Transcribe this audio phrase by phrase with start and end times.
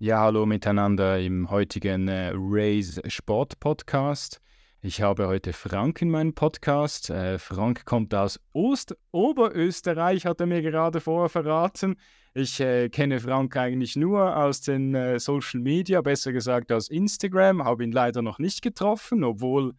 [0.00, 4.40] Ja, hallo miteinander im heutigen äh, Raise Sport Podcast.
[4.80, 7.10] Ich habe heute Frank in meinem Podcast.
[7.10, 11.96] Äh, Frank kommt aus Ost Oberösterreich, hat er mir gerade vorher verraten.
[12.32, 17.64] Ich äh, kenne Frank eigentlich nur aus den äh, Social Media, besser gesagt aus Instagram,
[17.64, 19.74] habe ihn leider noch nicht getroffen, obwohl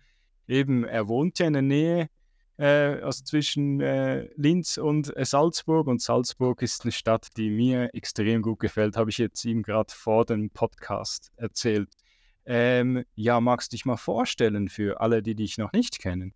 [0.49, 2.09] eben er wohnt ja in der Nähe
[2.59, 5.87] äh, also zwischen äh, Linz und äh, Salzburg.
[5.87, 9.93] Und Salzburg ist eine Stadt, die mir extrem gut gefällt, habe ich jetzt ihm gerade
[9.93, 11.89] vor dem Podcast erzählt.
[12.45, 16.33] Ähm, ja, magst du dich mal vorstellen für alle, die dich noch nicht kennen?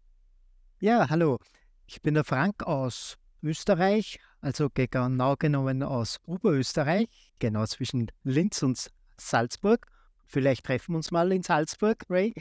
[0.80, 1.40] Ja, hallo.
[1.88, 7.08] Ich bin der Frank aus Österreich, also genau genommen aus Oberösterreich,
[7.40, 9.88] genau zwischen Linz und Salzburg.
[10.26, 12.34] Vielleicht treffen wir uns mal in Salzburg, Ray.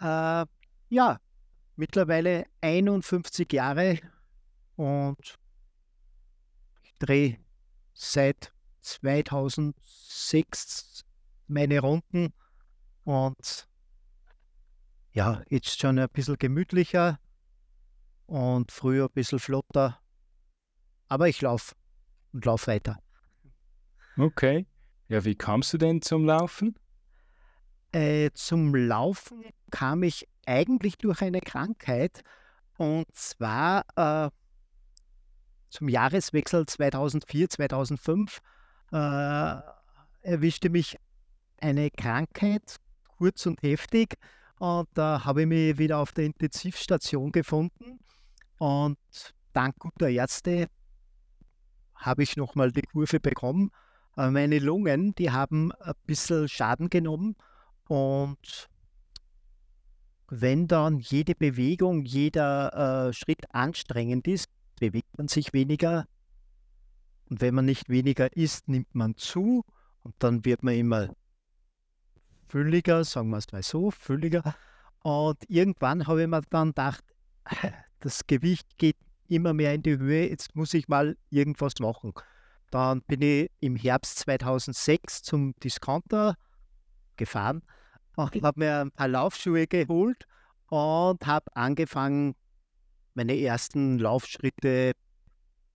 [0.00, 0.46] Äh,
[0.88, 1.20] ja,
[1.76, 4.00] mittlerweile 51 Jahre
[4.76, 5.38] und
[6.82, 7.38] ich drehe
[7.94, 11.04] seit 2006
[11.48, 12.32] meine Runden
[13.04, 13.68] und
[15.12, 17.18] ja, jetzt schon ein bisschen gemütlicher
[18.26, 19.98] und früher ein bisschen flotter.
[21.08, 21.74] Aber ich laufe
[22.32, 22.98] und laufe weiter.
[24.18, 24.66] Okay.
[25.08, 26.74] Ja, wie kamst du denn zum Laufen?
[27.92, 32.22] Äh, zum Laufen kam ich eigentlich durch eine Krankheit.
[32.78, 34.30] Und zwar äh,
[35.70, 38.40] zum Jahreswechsel 2004, 2005
[38.92, 39.56] äh,
[40.22, 40.96] erwischte mich
[41.60, 42.76] eine Krankheit,
[43.18, 44.16] kurz und heftig.
[44.58, 47.98] Und da habe ich mich wieder auf der Intensivstation gefunden.
[48.58, 48.98] Und
[49.52, 50.68] dank guter Ärzte
[51.94, 53.70] habe ich nochmal die Kurve bekommen.
[54.16, 57.36] Äh, meine Lungen, die haben ein bisschen Schaden genommen.
[57.88, 58.68] Und
[60.28, 64.48] wenn dann jede Bewegung, jeder äh, Schritt anstrengend ist,
[64.80, 66.06] bewegt man sich weniger.
[67.28, 69.64] Und wenn man nicht weniger isst, nimmt man zu.
[70.02, 71.08] Und dann wird man immer
[72.48, 74.54] fülliger, sagen wir es mal so, fülliger.
[75.02, 77.04] Und irgendwann habe ich mir dann gedacht,
[78.00, 78.96] das Gewicht geht
[79.28, 82.12] immer mehr in die Höhe, jetzt muss ich mal irgendwas machen.
[82.70, 86.36] Dann bin ich im Herbst 2006 zum Discounter
[87.16, 87.62] gefahren
[88.16, 90.26] und habe mir ein paar Laufschuhe geholt
[90.68, 92.34] und habe angefangen,
[93.14, 94.92] meine ersten Laufschritte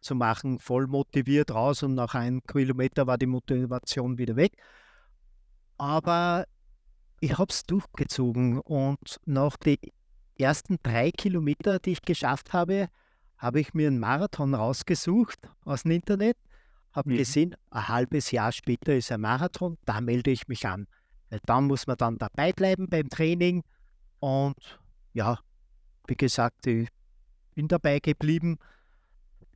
[0.02, 4.54] zu machen, voll motiviert raus und nach einem Kilometer war die Motivation wieder weg.
[5.78, 6.46] Aber
[7.20, 9.78] ich habe es durchgezogen und nach den
[10.38, 12.90] ersten drei Kilometer, die ich geschafft habe,
[13.38, 16.38] habe ich mir einen Marathon rausgesucht aus dem Internet,
[16.92, 17.18] habe mhm.
[17.18, 20.88] gesehen, ein halbes Jahr später ist ein Marathon, da melde ich mich an.
[21.32, 23.64] Weil dann muss man dann dabei bleiben beim Training
[24.20, 24.80] und
[25.14, 25.40] ja,
[26.06, 26.90] wie gesagt, ich
[27.56, 28.60] bin dabei geblieben.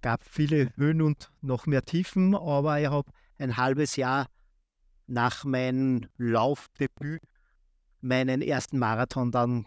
[0.02, 4.28] Gab viele Höhen und noch mehr Tiefen, aber ich habe ein halbes Jahr
[5.08, 7.22] nach meinem Laufdebüt
[8.02, 9.66] meinen ersten Marathon dann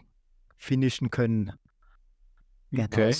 [0.57, 1.53] finishen können.
[2.71, 2.85] Genau.
[2.85, 3.15] Okay.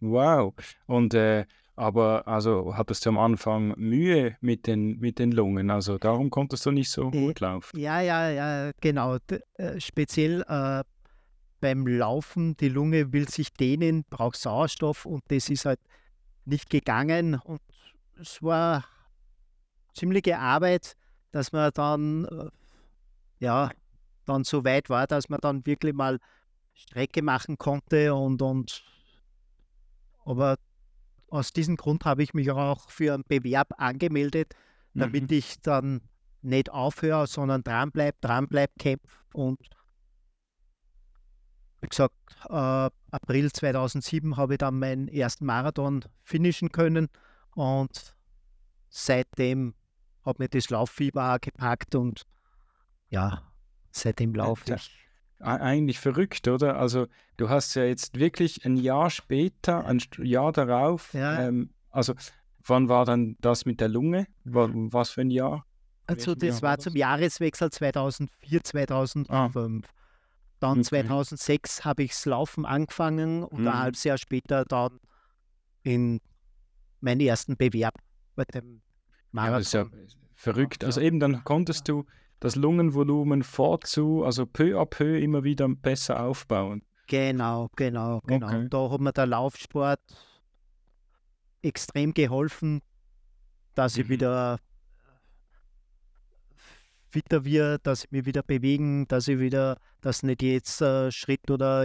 [0.00, 0.54] Wow.
[0.86, 5.98] Und äh, aber also hattest du am Anfang Mühe mit den, mit den Lungen, also
[5.98, 7.78] darum konntest du nicht so äh, gut laufen.
[7.78, 9.18] Ja, ja, ja, genau.
[9.18, 10.82] D äh, speziell äh,
[11.60, 15.80] beim Laufen, die Lunge will sich dehnen, braucht Sauerstoff und das ist halt
[16.46, 17.34] nicht gegangen.
[17.44, 17.60] Und
[18.18, 18.84] es war
[19.94, 20.96] ziemliche Arbeit,
[21.32, 22.48] dass man dann, äh,
[23.40, 23.70] ja,
[24.24, 26.18] dann so weit war, dass man dann wirklich mal
[26.74, 28.82] Strecke machen konnte und, und
[30.24, 30.56] aber
[31.28, 34.54] aus diesem Grund habe ich mich auch für einen Bewerb angemeldet,
[34.94, 35.36] damit mhm.
[35.36, 36.00] ich dann
[36.42, 39.58] nicht aufhöre, sondern dranbleibe, dranbleibe, kämpfe und
[41.80, 42.14] wie gesagt,
[42.48, 47.08] äh, April 2007 habe ich dann meinen ersten Marathon finishen können
[47.54, 48.16] und
[48.88, 49.74] seitdem
[50.24, 52.22] hat mir das Lauffieber gepackt und
[53.10, 53.42] ja,
[53.90, 55.05] seitdem laufe ich
[55.38, 56.78] eigentlich verrückt, oder?
[56.78, 61.46] Also du hast ja jetzt wirklich ein Jahr später, ein Jahr darauf, ja.
[61.46, 62.14] ähm, also
[62.64, 64.26] wann war dann das mit der Lunge?
[64.44, 65.64] Was für ein Jahr?
[66.06, 66.84] Also das Jahr war, war das?
[66.84, 69.28] zum Jahreswechsel 2004, 2005.
[69.28, 69.92] Ah.
[70.58, 70.82] Dann okay.
[70.82, 73.68] 2006 habe ich das Laufen angefangen und mhm.
[73.68, 75.00] ein halbes Jahr später dann
[75.82, 76.20] in
[77.00, 77.94] meinen ersten Bewerb
[78.34, 78.80] bei dem
[79.32, 79.52] Marathon.
[79.52, 80.84] Ja, das ist ja verrückt.
[80.84, 82.06] Also eben dann konntest du
[82.40, 86.82] das Lungenvolumen vorzu, also peu à peu immer wieder besser aufbauen.
[87.06, 88.46] Genau, genau, genau.
[88.46, 88.68] Okay.
[88.68, 90.00] Da hat mir der Laufsport
[91.62, 92.82] extrem geholfen,
[93.74, 94.10] dass ich mhm.
[94.10, 94.58] wieder
[97.10, 101.50] fitter wird, dass ich mich wieder bewegen, dass ich wieder, dass nicht jetzt äh, Schritt
[101.50, 101.84] oder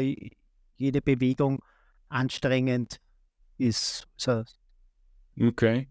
[0.77, 1.61] jede Bewegung
[2.09, 2.99] anstrengend
[3.57, 4.07] ist.
[4.17, 4.43] So.
[5.39, 5.87] Okay.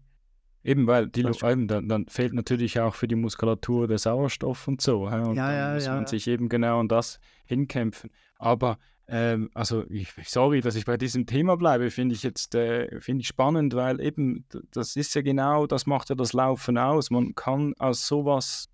[0.63, 4.79] Eben, weil die, eben, dann, dann fehlt natürlich auch für die Muskulatur der Sauerstoff und
[4.81, 5.05] so.
[5.05, 5.95] Und Ja, dann ja, muss ja.
[5.95, 8.11] man sich eben genau an das hinkämpfen.
[8.37, 8.77] Aber
[9.07, 13.21] ähm, also ich, sorry, dass ich bei diesem Thema bleibe, finde ich jetzt äh, finde
[13.21, 17.09] ich spannend, weil eben das ist ja genau, das macht ja das Laufen aus.
[17.09, 18.69] Man kann aus sowas,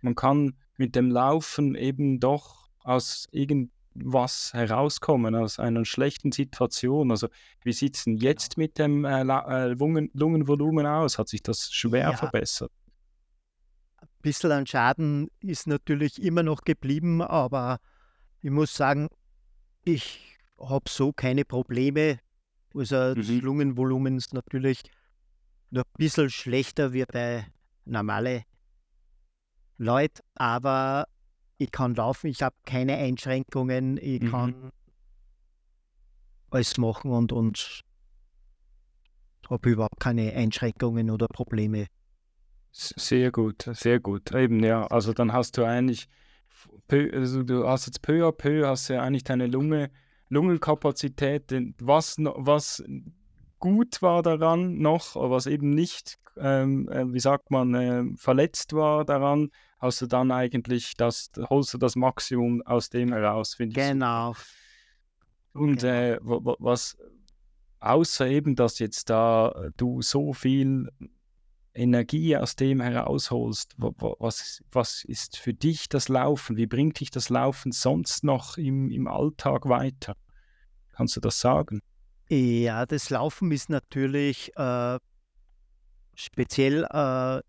[0.00, 3.28] man kann mit dem Laufen eben doch aus
[3.98, 7.10] irgendwas herauskommen, aus einer schlechten Situation.
[7.10, 7.28] Also
[7.62, 11.18] wie sieht es denn jetzt mit dem äh, La- äh, Lungen, Lungenvolumen aus?
[11.18, 12.16] Hat sich das schwer Ja.
[12.16, 12.72] verbessert?
[14.00, 17.78] Ein bisschen an Schaden ist natürlich immer noch geblieben, aber
[18.40, 19.08] ich muss sagen,
[19.84, 22.20] ich habe so keine Probleme.
[22.74, 23.40] Also das Mhm.
[23.40, 24.82] Lungenvolumen ist natürlich
[25.70, 27.46] noch ein bisschen schlechter wie bei
[27.84, 28.42] normalen
[29.78, 31.06] Leuten, aber
[31.58, 34.30] ich kann laufen, ich habe keine Einschränkungen, ich Mhm.
[34.30, 34.70] kann
[36.50, 37.82] alles machen und, und
[39.50, 41.86] habe überhaupt keine Einschränkungen oder Probleme.
[42.70, 44.32] Sehr gut, sehr gut.
[44.32, 44.86] Eben, ja.
[44.86, 46.08] Also dann hast du eigentlich,
[46.90, 49.90] also du hast jetzt peu à peu hast ja eigentlich deine Lunge,
[50.28, 51.50] Lungenkapazität,
[51.80, 52.84] was, was
[53.58, 59.04] gut war daran noch, was eben nicht, ähm, äh, wie sagt man, äh, verletzt war
[59.04, 63.86] daran, hast du dann eigentlich das, holst du das Maximum aus dem heraus, finde ich.
[63.88, 64.34] Genau.
[65.52, 65.92] Und Genau.
[65.92, 66.96] äh, wa- wa- was,
[67.80, 70.88] außer eben, dass jetzt da äh, du so viel
[71.74, 76.56] Energie aus dem herausholst, wa- wa- was, was ist für dich das Laufen?
[76.56, 80.16] Wie bringt dich das Laufen sonst noch im, im Alltag weiter?
[80.92, 81.80] Kannst du das sagen?
[82.28, 84.98] Ja, das Laufen ist natürlich äh,
[86.14, 87.40] speziell äh,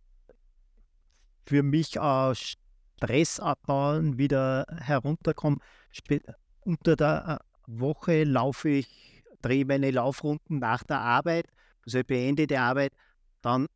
[1.50, 5.60] für mich äh, Stress abbauen, wieder herunterkommen.
[6.62, 11.48] Unter der äh, Woche laufe ich, drehe meine Laufrunden nach der Arbeit,
[11.86, 12.94] also ich beende die Arbeit,
[13.42, 13.68] dann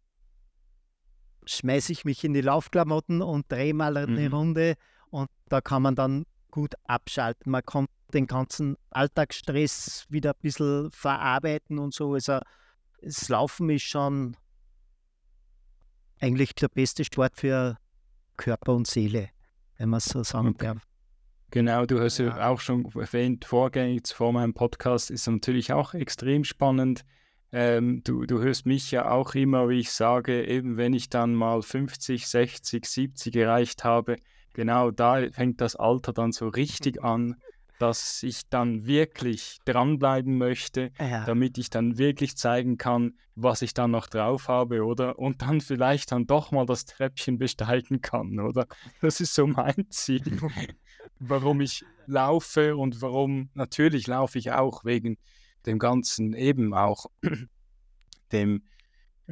[1.46, 4.34] schmeiße ich mich in die Laufklamotten und drehe mal eine Mhm.
[4.34, 4.76] Runde
[5.10, 7.52] und da kann man dann gut abschalten.
[7.52, 12.14] Man kann den ganzen Alltagsstress wieder ein bisschen verarbeiten und so.
[12.14, 12.40] Also
[13.02, 14.38] das Laufen ist schon
[16.24, 17.78] eigentlich der beste Sport für
[18.38, 19.30] Körper und Seele,
[19.78, 20.66] wenn man es so sagen Okay.
[20.68, 20.88] darf.
[21.52, 22.50] Genau, du hast ja Ja.
[22.50, 27.04] auch schon erwähnt, vorgängig vor meinem Podcast ist natürlich auch extrem spannend.
[27.52, 31.36] Ähm, du, du hörst mich ja auch immer, wie ich sage, eben wenn ich dann
[31.36, 34.16] mal 50, 60, 70 erreicht habe,
[34.54, 37.36] genau da fängt das Alter dann so richtig an,
[37.80, 43.74] dass ich dann wirklich dranbleiben möchte, Ja, damit ich dann wirklich zeigen kann, was ich
[43.74, 45.18] dann noch drauf habe, oder?
[45.20, 48.68] Und dann vielleicht dann doch mal das Treppchen besteigen kann, oder?
[49.02, 50.40] Das ist so mein Ziel,
[51.20, 55.18] warum ich laufe und warum, natürlich laufe ich auch wegen
[55.66, 57.08] dem Ganzen eben auch
[58.32, 58.64] dem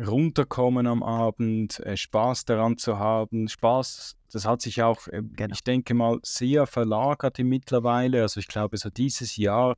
[0.05, 3.47] Runterkommen am Abend, äh, Spaß daran zu haben.
[3.47, 5.53] Spaß, das hat sich auch, äh, Genau.
[5.53, 8.21] ich denke mal, sehr verlagert mittlerweile.
[8.21, 9.75] Also ich glaube, so dieses Jahr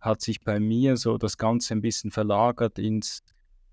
[0.00, 3.22] hat sich bei mir so das Ganze ein bisschen verlagert ins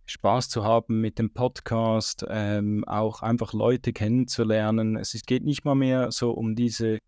[0.06, 4.98] Spaß zu haben mit dem Podcast, ähm, auch einfach Leute kennenzulernen.
[4.98, 7.00] Es geht nicht mal mehr so um diese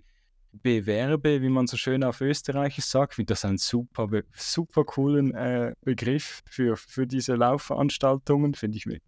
[0.53, 3.13] Bewerbe, wie man so schön auf Österreichisch sagt.
[3.13, 9.01] Ich finde das ein super, super coolen äh, Begriff für, für diese Laufveranstaltungen, finde ich.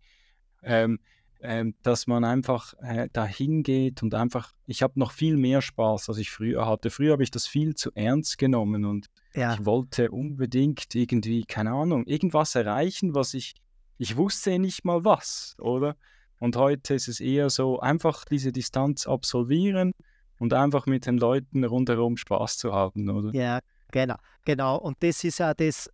[0.64, 1.00] Ähm,
[1.42, 6.10] ähm, dass man einfach äh, dahin geht und einfach, ich habe noch viel mehr Spaß,
[6.10, 6.90] als ich früher hatte.
[6.90, 11.72] Früher habe ich das viel zu ernst genommen und ja, ich wollte unbedingt irgendwie, keine
[11.72, 13.54] Ahnung, irgendwas erreichen, was ich,
[13.98, 15.96] ich wusste nicht mal was, oder?
[16.40, 19.92] Und heute ist es eher so, einfach diese Distanz absolvieren
[20.40, 23.34] und einfach mit den Leuten rundherum Spaß zu haben, oder?
[23.34, 23.60] ja,
[23.92, 24.78] genau, genau.
[24.78, 25.90] Und das ist ja das,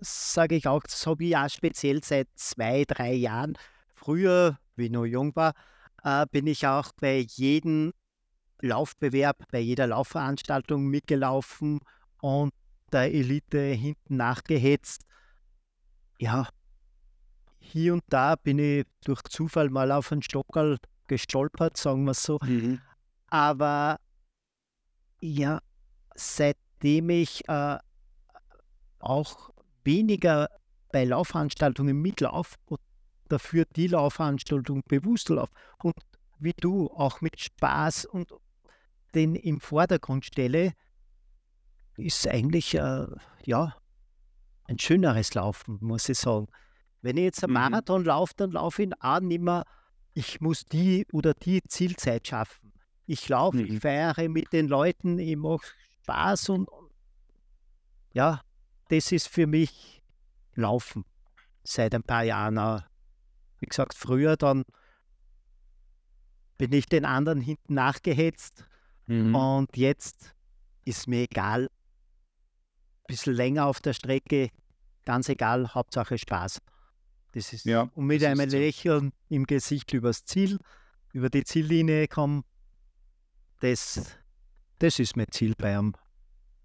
[0.00, 3.56] sage ich auch, das habe ich auch speziell seit zwei, drei Jahren.
[3.94, 5.54] Früher, wie ich noch jung war,
[6.04, 7.92] äh, bin ich auch bei jedem
[8.60, 11.80] Laufbewerb, bei jeder Laufveranstaltung mitgelaufen
[12.20, 12.52] und
[12.92, 15.02] der Elite hinten nachgehetzt.
[16.18, 16.48] Ja,
[17.60, 22.22] hier und da bin ich durch Zufall mal auf einen Stockerl gestolpert, sagen wir es
[22.22, 22.38] so.
[22.42, 22.80] Mhm.
[23.28, 24.00] Aber
[25.20, 25.60] ja,
[26.14, 27.78] seitdem ich äh,
[28.98, 29.50] auch
[29.84, 30.48] weniger
[30.92, 32.80] bei Laufveranstaltungen mitlaufe und
[33.28, 35.94] dafür die Laufveranstaltung bewusst laufe und
[36.38, 38.32] wie du auch mit Spaß und
[39.14, 40.72] den im Vordergrund stelle,
[41.96, 43.06] ist eigentlich äh,
[43.44, 43.76] ja
[44.64, 46.46] ein schöneres Laufen, muss ich sagen.
[47.00, 47.58] Wenn ich jetzt einen Mhm.
[47.60, 49.64] Marathon laufe, dann laufe ich ihn auch nicht mehr,
[50.14, 52.67] ich muss die oder die Zielzeit schaffen.
[53.10, 53.64] Ich laufe, Mhm.
[53.74, 55.66] ich feiere mit den Leuten, ich mache
[56.02, 56.68] Spaß und
[58.12, 58.42] ja,
[58.90, 60.02] das ist für mich
[60.54, 61.04] Laufen
[61.64, 62.58] seit ein paar Jahren.
[62.58, 62.82] Auch.
[63.60, 64.64] Wie gesagt, früher dann
[66.58, 68.66] bin ich den anderen hinten nachgehetzt
[69.06, 69.34] mhm.
[69.34, 70.34] und jetzt
[70.84, 74.50] ist mir egal, ein bisschen länger auf der Strecke,
[75.06, 76.60] ganz egal, Hauptsache Spaß.
[77.32, 80.58] Das ist, ja, und mit einem Lächeln im Gesicht übers Ziel,
[81.12, 82.44] über die Ziellinie kommen,
[83.60, 84.18] das,
[84.78, 85.94] das ist mein Ziel bei einem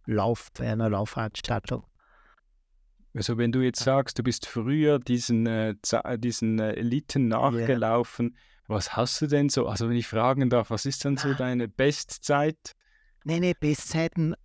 [0.05, 1.85] Lauf, bei einer Laufveranstaltung.
[3.15, 5.75] Also wenn du jetzt sagst, du bist früher diesen, äh,
[6.17, 8.35] diesen äh, Eliten nachgelaufen, yeah.
[8.67, 11.33] was hast du denn so, also wenn ich fragen darf, was ist denn so ah.
[11.35, 12.73] deine Bestzeit?
[13.23, 14.35] Nein, nein, Bestzeiten,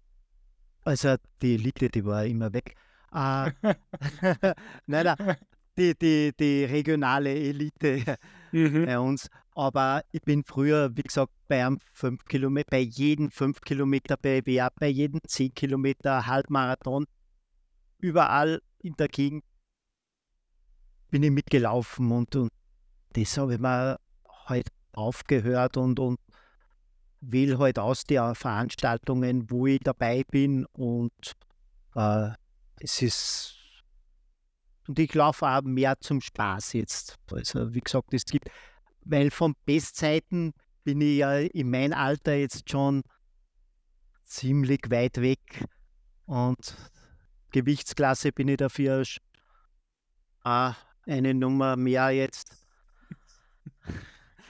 [0.84, 2.74] also die Elite, die war immer weg.
[3.12, 3.50] Äh,
[4.86, 5.36] nein, nein,
[5.78, 8.16] die, die, die regionale Elite
[8.52, 8.86] mhm.
[8.86, 9.28] bei uns.
[9.58, 14.68] Aber ich bin früher, wie gesagt, bei einem 5 Kilometer, bei jedem 5 Kilometer BWA,
[14.78, 17.06] bei jedem 10 Kilometer Halbmarathon,
[17.98, 19.42] überall in der Gegend
[21.10, 22.52] bin ich mitgelaufen und, und
[23.14, 23.98] das habe ich mir
[24.46, 26.20] halt aufgehört und, und
[27.20, 31.32] wähle halt aus den Veranstaltungen, wo ich dabei bin und
[31.96, 32.30] äh,
[32.78, 33.58] es ist
[34.86, 37.16] und ich laufe auch mehr zum Spaß jetzt.
[37.30, 38.48] Also wie gesagt, es gibt,
[39.08, 40.52] weil von Bestzeiten
[40.84, 43.02] bin ich ja in meinem Alter jetzt schon
[44.24, 45.64] ziemlich weit weg
[46.26, 46.76] und
[47.52, 49.02] Gewichtsklasse bin ich dafür
[50.42, 50.74] auch
[51.06, 52.64] eine Nummer mehr jetzt.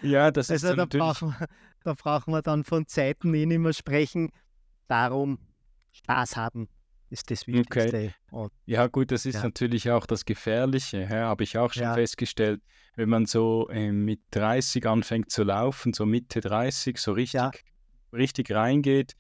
[0.03, 1.47] Ja, das ist also da brauchen, wir,
[1.85, 4.31] da brauchen wir dann von Zeiten eh nicht mehr sprechen.
[4.89, 5.39] Darum
[5.93, 6.69] Spaß haben
[7.11, 8.13] ist das Wichtigste.
[8.31, 8.55] Okay.
[8.67, 9.43] Ja, gut, das ist ja.
[9.45, 11.95] natürlich auch das Gefährliche, ja, habe ich auch schon ja.
[11.95, 12.61] festgestellt.
[12.97, 17.65] Wenn man so äh, mit 30 anfängt zu laufen, so Mitte 30, so richtig,
[18.13, 19.15] richtig reingeht,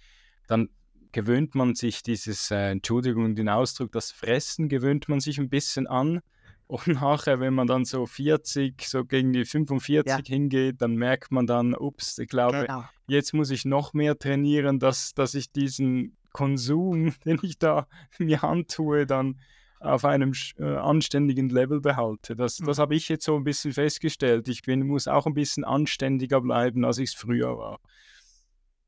[0.49, 0.68] dann
[1.12, 5.87] gewöhnt man sich dieses, äh, Entschuldigung den Ausdruck, das Fressen gewöhnt man sich ein bisschen
[5.87, 6.21] an.
[6.66, 10.18] Und nachher, wenn man dann so 40, so gegen die 45 ja.
[10.23, 12.85] hingeht, dann merkt man dann, ups, ich glaube, genau.
[13.07, 18.45] jetzt muss ich noch mehr trainieren, dass, dass ich diesen Konsum, den ich da mir
[18.45, 19.40] antue, dann
[19.80, 22.37] auf einem äh, anständigen Level behalte.
[22.37, 22.66] Das, mhm.
[22.66, 24.49] das habe ich jetzt so ein bisschen festgestellt.
[24.49, 27.80] Ich bin, muss auch ein bisschen anständiger bleiben, als ich es früher war.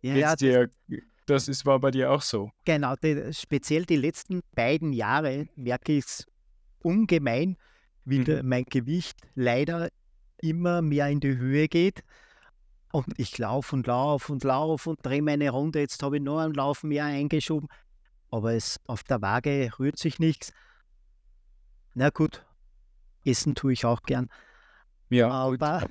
[0.03, 0.71] Ja, ja dir,
[1.27, 2.51] das ist, war bei dir auch so.
[2.65, 6.27] Genau, die, speziell die letzten beiden Jahre merke ich es
[6.83, 7.57] ungemein,
[8.05, 8.49] wie mhm.
[8.49, 9.91] mein Gewicht leider
[10.41, 12.03] immer mehr in die Höhe geht.
[12.93, 15.81] Und ich laufe und laufe und laufe und drehe meine Runde.
[15.81, 17.69] Jetzt habe ich noch einen Lauf mehr eingeschoben.
[18.31, 20.53] Aber es, auf der Waage rührt sich nichts.
[21.95, 22.45] Na gut,
[23.25, 24.29] essen tue ich auch gern.
[25.09, 25.31] Ja.
[25.31, 25.87] Aber,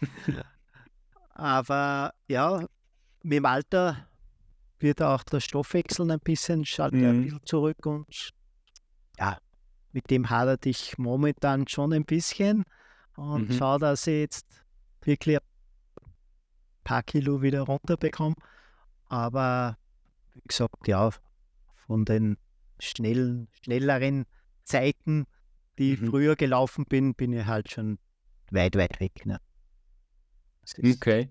[1.34, 2.66] aber ja,
[3.22, 4.08] mit dem Alter
[4.80, 7.08] wird auch der Stoffwechsel ein bisschen, schaltet mhm.
[7.08, 8.30] ein bisschen zurück und
[9.18, 9.38] ja,
[9.92, 12.64] mit dem hadert ich momentan schon ein bisschen
[13.16, 13.52] und mhm.
[13.52, 14.64] schaue, dass ich jetzt
[15.02, 15.38] wirklich
[16.88, 18.34] paar Kilo wieder runterbekomme.
[19.04, 19.76] Aber
[20.32, 21.10] wie gesagt, ja,
[21.86, 22.38] von den
[22.78, 24.24] schnellen, schnelleren
[24.64, 25.26] Zeiten,
[25.78, 26.08] die mhm.
[26.08, 27.98] früher gelaufen bin, bin ich halt schon
[28.50, 29.26] weit, weit weg.
[29.26, 29.38] Ne?
[30.82, 31.30] Okay.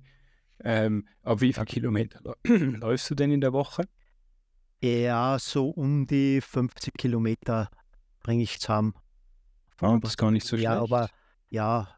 [0.63, 3.83] Ähm, auf wie viele Kilometer läufst du denn in der Woche?
[4.83, 7.69] Ja, so um die 50 Kilometer
[8.21, 8.93] bringe ich zusammen.
[9.79, 10.63] Ah, das ist gar nicht so schlecht.
[10.65, 11.09] Ja, aber
[11.49, 11.96] ja,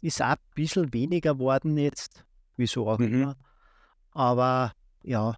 [0.00, 2.24] ist auch ein bisschen weniger geworden jetzt,
[2.56, 3.12] wieso auch mhm.
[3.12, 3.36] immer.
[4.12, 5.36] Aber ja,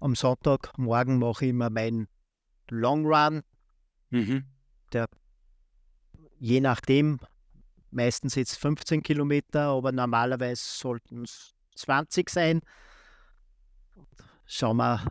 [0.00, 2.08] am Sonntagmorgen mache ich immer meinen
[2.68, 3.42] Long Run.
[4.10, 4.44] Mhm.
[4.92, 5.08] Der,
[6.38, 7.20] je nachdem,
[7.90, 12.60] meistens jetzt 15 Kilometer, aber normalerweise sollten es 20 sein.
[14.46, 15.04] Schauen wir,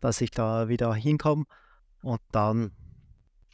[0.00, 1.44] dass ich da wieder hinkomme.
[2.02, 2.72] Und dann,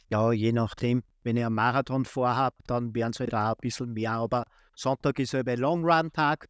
[0.09, 3.93] ja, je nachdem, wenn ich einen Marathon vorhabe, dann werden es halt auch ein bisschen
[3.93, 4.13] mehr.
[4.13, 4.45] Aber
[4.77, 6.47] Sonntag ist ein Long Run Tag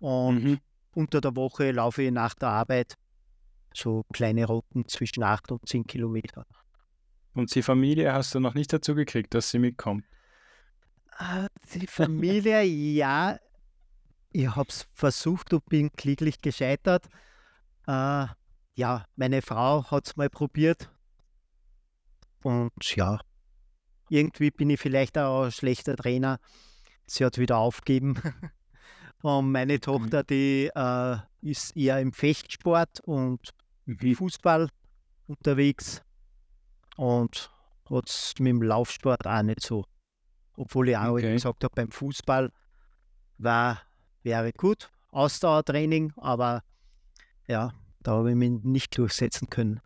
[0.00, 0.60] und mhm.
[0.94, 2.94] unter der Woche laufe ich nach der Arbeit
[3.72, 6.44] so kleine Routen zwischen 8 und 10 Kilometer.
[7.34, 10.04] Und die Familie hast du noch nicht dazu gekriegt, dass sie mitkommt?
[11.12, 13.38] Ah, die Familie, ja.
[14.32, 17.06] Ich habe es versucht und bin kläglich gescheitert.
[17.86, 18.26] Äh,
[18.74, 20.90] ja, meine Frau hat es mal probiert.
[22.42, 23.20] Und ja,
[24.08, 26.40] irgendwie bin ich vielleicht auch ein schlechter Trainer
[27.10, 28.14] sie hat wieder aufgegeben.
[29.22, 29.80] und meine mhm.
[29.80, 33.50] Tochter, die äh, ist eher im Fechtsport und
[33.86, 34.14] mhm.
[34.14, 34.68] Fußball
[35.26, 36.02] unterwegs
[36.96, 37.50] und
[37.90, 39.84] hat es mit dem Laufsport auch nicht so.
[40.56, 41.32] Obwohl ich auch okay.
[41.32, 42.50] gesagt habe, beim Fußball
[43.38, 43.80] war,
[44.22, 46.62] wäre gut, Ausdauertraining, aber
[47.46, 49.80] ja, da habe ich mich nicht durchsetzen können.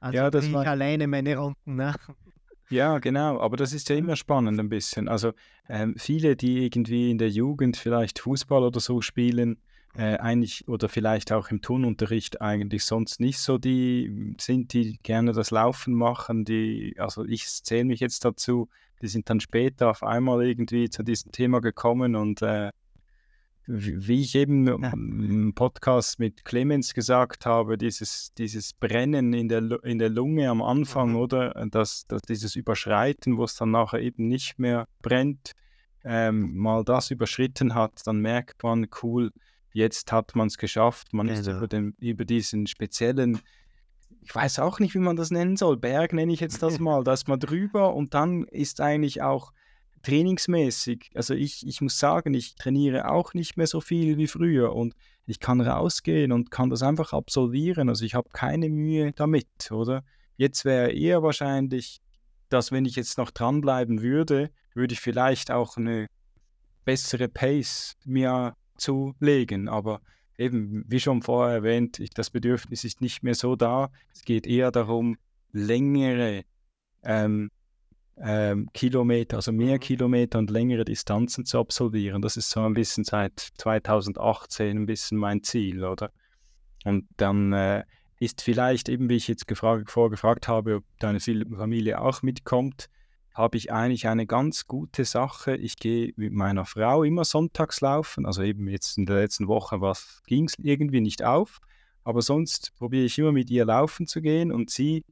[0.00, 1.76] Also Ja, das ich war- alleine meine Runden.
[1.76, 1.94] Ne?
[2.74, 5.06] Ja, genau, aber das ist ja immer spannend ein bisschen.
[5.06, 5.32] Also
[5.68, 9.58] ähm, viele, die irgendwie in der Jugend vielleicht Fußball oder so spielen,
[9.96, 15.30] äh, eigentlich oder vielleicht auch im Turnunterricht eigentlich sonst nicht so die sind, die gerne
[15.30, 18.68] das Laufen machen, die, also ich zähle mich jetzt dazu,
[19.00, 22.70] die sind dann später auf einmal irgendwie zu diesem Thema gekommen und äh,
[23.66, 29.78] wie ich eben im Podcast mit Clemens gesagt habe, dieses, dieses Brennen in der, Lu-
[29.82, 31.16] in der Lunge am Anfang, Mhm.
[31.16, 31.66] oder?
[31.70, 35.52] Das, das, dieses Überschreiten, wo es dann nachher eben nicht mehr brennt,
[36.04, 39.32] ähm, mal das überschritten hat, dann merkt man, cool,
[39.72, 41.58] jetzt hat man es geschafft, man ist Genau.
[41.58, 43.40] über, den, über diesen speziellen,
[44.20, 47.02] ich weiß auch nicht, wie man das nennen soll, Berg nenne ich jetzt das mal,
[47.04, 49.52] da ist man drüber und dann ist eigentlich auch
[50.04, 54.74] trainingsmäßig, also ich, ich muss sagen, ich trainiere auch nicht mehr so viel wie früher
[54.74, 54.94] und
[55.26, 57.88] ich kann rausgehen und kann das einfach absolvieren.
[57.88, 60.04] Also ich habe keine Mühe damit, oder?
[60.36, 62.00] Jetzt wäre eher wahrscheinlich,
[62.48, 66.08] dass wenn ich jetzt noch dranbleiben würde, würde ich vielleicht auch eine
[66.84, 69.68] bessere Pace mir zulegen.
[69.68, 70.00] Aber
[70.36, 73.90] eben, wie schon vorher erwähnt, ich, das Bedürfnis ist nicht mehr so da.
[74.12, 75.16] Es geht eher darum,
[75.52, 76.44] längere
[77.02, 77.50] ähm,
[78.20, 79.80] ähm, Kilometer, also mehr Mhm.
[79.80, 82.22] Kilometer und längere Distanzen zu absolvieren.
[82.22, 86.10] Das ist so ein bisschen seit 2018 ein bisschen mein Ziel, oder?
[86.84, 87.84] Und dann äh,
[88.20, 92.88] ist vielleicht eben, wie ich jetzt gefragt, vorgefragt habe, ob deine Familie auch mitkommt,
[93.34, 95.56] habe ich eigentlich eine ganz gute Sache.
[95.56, 98.26] Ich gehe mit meiner Frau immer sonntags laufen.
[98.26, 99.80] Also eben jetzt in der letzten Woche
[100.26, 101.58] ging es irgendwie nicht auf.
[102.04, 104.52] Aber sonst probiere ich immer mit ihr laufen zu gehen.
[104.52, 105.04] Und sie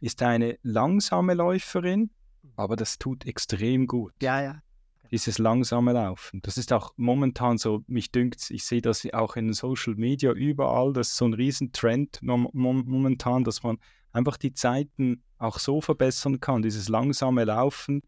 [0.00, 2.10] ist eine langsame Läuferin,
[2.56, 4.62] aber das tut extrem gut Ja, ja.
[5.10, 6.40] dieses langsame Laufen.
[6.42, 10.92] Das ist auch momentan so, mich dünkt ich sehe das auch in Social Media überall,
[10.92, 13.78] das ist so ein Riesentrend mom- mom- momentan, dass man
[14.12, 18.02] einfach die Zeiten auch so verbessern kann, dieses langsame Laufen,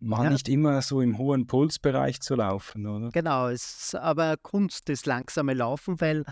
[0.00, 0.30] mal Ja.
[0.30, 3.10] nicht immer so im hohen Pulsbereich zu laufen, oder?
[3.10, 6.24] Genau, es ist aber Kunst, das langsame Laufen, weil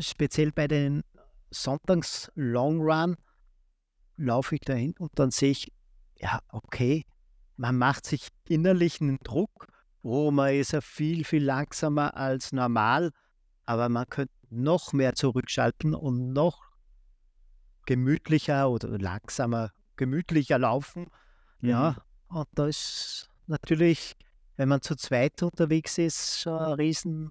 [0.00, 1.02] speziell bei den
[1.50, 3.16] Sonntags Long Run
[4.16, 5.72] laufe ich dahin und dann sehe ich,
[6.18, 7.04] ja, okay,
[7.56, 9.68] man macht sich innerlich einen Druck,
[10.02, 13.12] oh, man ist ja viel, viel langsamer als normal,
[13.64, 16.62] aber man könnte noch mehr zurückschalten und noch
[17.86, 21.06] gemütlicher oder langsamer, gemütlicher laufen.
[21.60, 21.96] Ja,
[22.28, 24.14] und da ist natürlich,
[24.56, 27.30] wenn man zu zweit unterwegs ist, schon eine riesen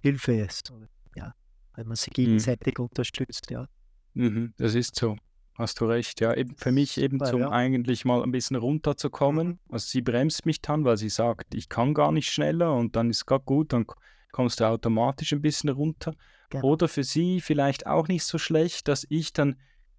[0.00, 0.72] Hilfe ist.
[1.14, 1.34] Ja,
[1.74, 3.66] wenn man sich gegenseitig unterstützt, ja.
[4.14, 5.16] Mhm, das ist so.
[5.58, 6.34] Hast du recht, ja.
[6.34, 7.50] Eben für mich eben Super, zum ja.
[7.50, 9.46] eigentlich mal ein bisschen runterzukommen.
[9.48, 9.58] Mhm.
[9.70, 13.10] Also sie bremst mich dann, weil sie sagt, ich kann gar nicht schneller und dann
[13.10, 13.86] ist gerade gut, dann
[14.32, 16.14] kommst du automatisch ein bisschen runter.
[16.50, 16.64] Genau.
[16.64, 19.56] Oder für sie vielleicht auch nicht so schlecht, dass ich dann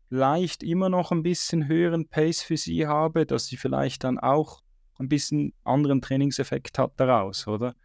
[0.09, 4.61] leicht immer noch ein bisschen höheren Pace für sie habe, dass sie vielleicht dann auch
[4.99, 7.75] ein bisschen anderen Trainingseffekt hat daraus, oder?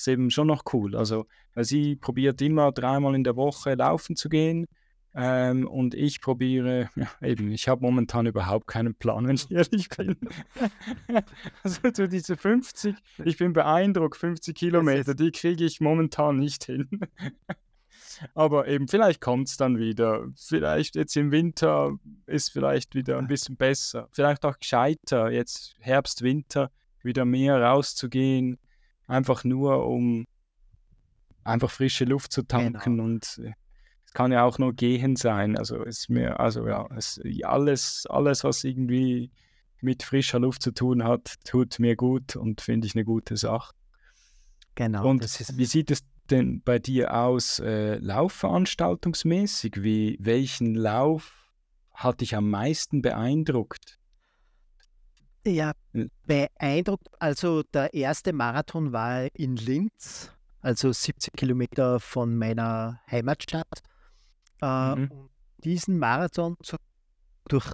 [0.00, 0.96] ist eben schon noch cool.
[0.96, 4.66] Also, weil sie probiert immer dreimal in der Woche laufen zu gehen.
[5.12, 9.88] Ähm, und ich probiere, ja, eben, ich habe momentan überhaupt keinen Plan, wenn ich ehrlich
[9.88, 10.16] bin.
[11.64, 12.94] also so diese 50,
[13.24, 16.88] ich bin beeindruckt, 50 Kilometer, die kriege ich momentan nicht hin.
[18.34, 20.26] Aber eben, vielleicht kommt es dann wieder.
[20.36, 21.96] Vielleicht jetzt im Winter
[22.26, 24.08] ist vielleicht wieder ein bisschen besser.
[24.12, 26.70] Vielleicht auch gescheiter, jetzt Herbst, Winter,
[27.02, 28.58] wieder mehr rauszugehen.
[29.06, 30.26] Einfach nur, um
[31.44, 32.78] einfach frische Luft zu tanken.
[32.96, 33.04] Genau.
[33.04, 33.52] Und äh,
[34.10, 35.56] es kann ja auch nur gehen sein.
[35.56, 39.30] Also ist mir, also ja, es, alles, alles, was irgendwie
[39.80, 43.72] mit frischer Luft zu tun hat, tut mir gut und finde ich eine gute Sache.
[44.74, 45.08] Genau.
[45.08, 45.22] Und
[45.56, 49.84] wie sieht es denn bei dir aus, äh, laufveranstaltungsmäßig?
[49.84, 51.48] Wie, welchen Lauf
[51.92, 54.00] hat dich am meisten beeindruckt?
[55.46, 56.10] ja, Hm.
[56.26, 57.06] beeindruckt.
[57.20, 63.82] Also der erste Marathon war in Linz, also 70 Kilometer von meiner Heimatstadt.
[64.62, 65.10] Äh, Mhm.
[65.10, 65.30] und
[65.64, 66.56] diesen Marathon,
[67.48, 67.66] durch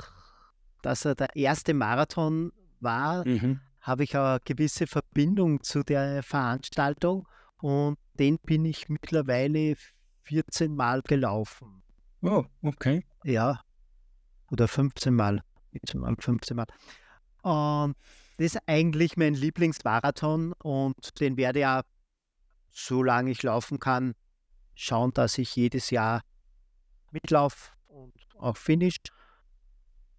[0.83, 3.61] dass er der erste Marathon war, Mhm.
[3.81, 7.27] habe ich eine gewisse Verbindung zu der Veranstaltung
[7.59, 9.75] und den bin ich mittlerweile
[10.23, 11.83] 14 Mal gelaufen.
[12.23, 13.05] Oh, okay.
[13.25, 13.61] Ja,
[14.51, 15.43] oder 15 Mal.
[15.73, 16.67] 14 Mal, 15 Mal.
[17.43, 17.97] Und
[18.39, 21.83] das ist eigentlich mein Lieblingsmarathon und den werde ich ja,
[22.71, 24.15] solange ich laufen kann,
[24.75, 26.23] schauen, dass ich jedes Jahr
[27.11, 28.97] mitlaufe und auch finish.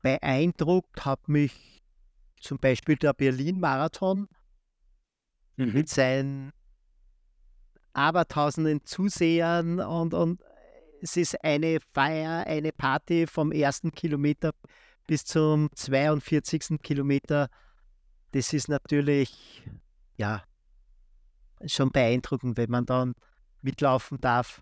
[0.02, 1.84] Beeindruckt hat mich
[2.40, 4.28] zum Beispiel der Berlin-Marathon
[5.58, 5.74] Mhm.
[5.74, 6.54] mit seinen
[7.94, 10.44] abertausenden Zusehern und, und
[11.02, 14.52] es ist eine Feier, eine Party vom ersten Kilometer
[15.08, 16.80] bis zum 42.
[16.82, 17.50] Kilometer.
[18.32, 19.64] Das ist natürlich,
[20.16, 20.44] ja,
[21.66, 23.16] schon beeindruckend, wenn man dann
[23.62, 24.62] mitlaufen darf.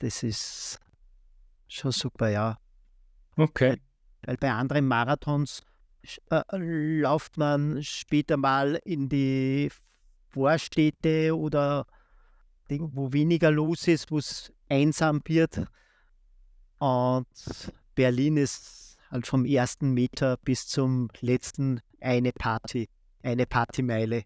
[0.00, 0.78] Das ist
[1.74, 2.58] schon super, ja.
[3.36, 3.80] Okay.
[4.24, 5.62] Weil bei anderen Marathons
[6.30, 9.70] äh, läuft man später mal in die
[10.30, 11.86] Vorstädte oder
[12.68, 15.66] wo weniger los ist, wo es einsam wird.
[16.78, 17.26] Und
[17.94, 22.88] Berlin ist halt vom ersten Meter bis zum letzten eine Party,
[23.22, 24.24] eine Partymeile.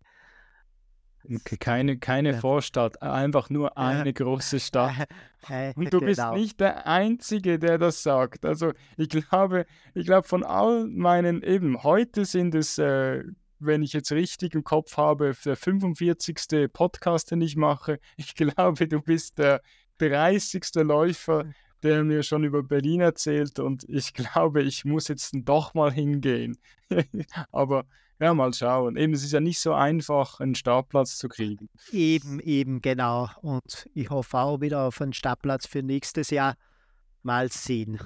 [1.29, 2.39] Okay, keine, keine ja.
[2.39, 5.09] Vorstadt, einfach nur eine große Stadt.
[5.77, 6.35] Und du bist genau.
[6.35, 8.45] nicht der Einzige, der das sagt.
[8.45, 13.23] Also ich glaube, ich glaube von all meinen, eben heute sind es, äh,
[13.59, 16.71] wenn ich jetzt richtig im Kopf habe, der 45.
[16.73, 17.99] Podcast, den ich mache.
[18.17, 19.63] Ich glaube, du bist der
[19.99, 20.63] 30.
[20.77, 21.45] Läufer,
[21.83, 26.59] der mir schon über Berlin erzählt und ich glaube, ich muss jetzt doch mal hingehen.
[27.53, 27.87] Aber
[28.19, 28.97] ja, mal schauen.
[28.97, 31.69] Eben, es ist ja nicht so einfach, einen Startplatz zu kriegen.
[31.93, 33.29] Eben, eben, genau.
[33.43, 36.57] Und ich hoffe auch wieder auf einen Startplatz für nächstes Jahr.
[37.23, 38.01] Mal sehen.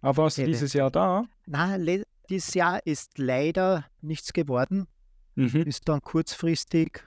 [0.00, 1.24] Aber warst du dieses Jahr da?
[1.46, 4.86] Nein, dieses Jahr ist leider nichts geworden.
[5.34, 5.62] Mhm.
[5.62, 7.04] Ist dann kurzfristig,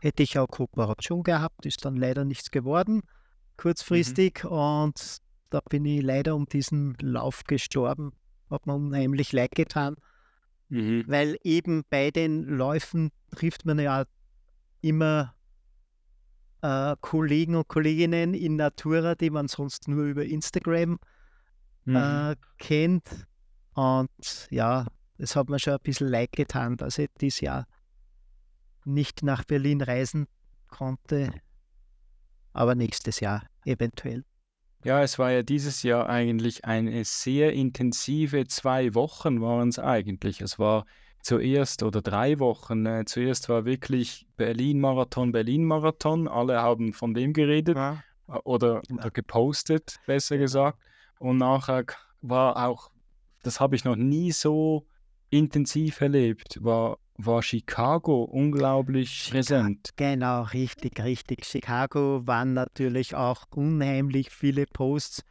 [0.00, 3.02] hätte ich auch Kooperation gehabt, ist dann leider nichts geworden.
[3.56, 4.44] Kurzfristig.
[4.44, 4.50] Mhm.
[4.50, 5.18] Und
[5.50, 8.12] da bin ich leider um diesen Lauf gestorben.
[8.50, 9.96] Hat mir unheimlich leid getan.
[10.68, 11.04] Mhm.
[11.06, 14.04] Weil eben bei den Läufen trifft man ja
[14.80, 15.34] immer
[16.62, 20.98] äh, Kollegen und Kolleginnen in Natura, die man sonst nur über Instagram
[21.84, 21.96] mhm.
[21.96, 23.26] äh, kennt.
[23.74, 24.86] Und ja,
[25.18, 27.66] es hat mir schon ein bisschen leid getan, dass ich dieses Jahr
[28.84, 30.26] nicht nach Berlin reisen
[30.68, 31.32] konnte.
[32.52, 34.24] Aber nächstes Jahr eventuell.
[34.84, 40.40] Ja, es war ja dieses Jahr eigentlich eine sehr intensive zwei Wochen waren es eigentlich.
[40.40, 40.86] Es war
[41.20, 42.86] zuerst oder drei Wochen.
[42.86, 46.28] Äh, zuerst war wirklich Berlin-Marathon, Berlin-Marathon.
[46.28, 48.02] Alle haben von dem geredet ja.
[48.44, 50.78] Oder, oder gepostet, besser gesagt.
[51.18, 51.84] Und nachher
[52.20, 52.90] war auch,
[53.42, 54.86] das habe ich noch nie so
[55.30, 59.90] intensiv erlebt, war war Chicago unglaublich Chica präsent.
[59.96, 61.44] Genau, richtig, richtig.
[61.44, 65.24] Chicago waren natürlich auch unheimlich viele Posts,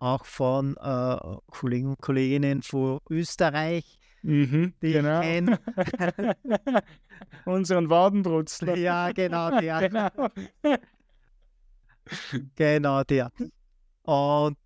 [0.00, 1.16] auch von äh,
[1.46, 3.98] Kollegen und Kolleginnen von Österreich.
[4.22, 5.22] Mhm, die genau.
[7.44, 8.76] Unseren Wadenbrutzler.
[8.76, 9.88] Ja, genau, der.
[9.88, 10.28] genau.
[12.56, 13.30] genau, der.
[14.02, 14.58] Und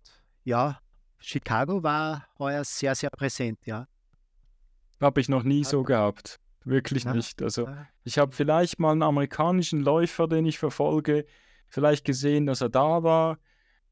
[0.43, 0.79] ja,
[1.19, 3.87] Chicago war heuer sehr, sehr präsent, ja.
[4.99, 6.39] Habe ich noch nie so gehabt.
[6.65, 7.13] Wirklich ja.
[7.13, 7.41] nicht.
[7.41, 7.69] Also
[8.03, 11.25] ich habe vielleicht mal einen amerikanischen Läufer, den ich verfolge,
[11.67, 13.37] vielleicht gesehen, dass er da war.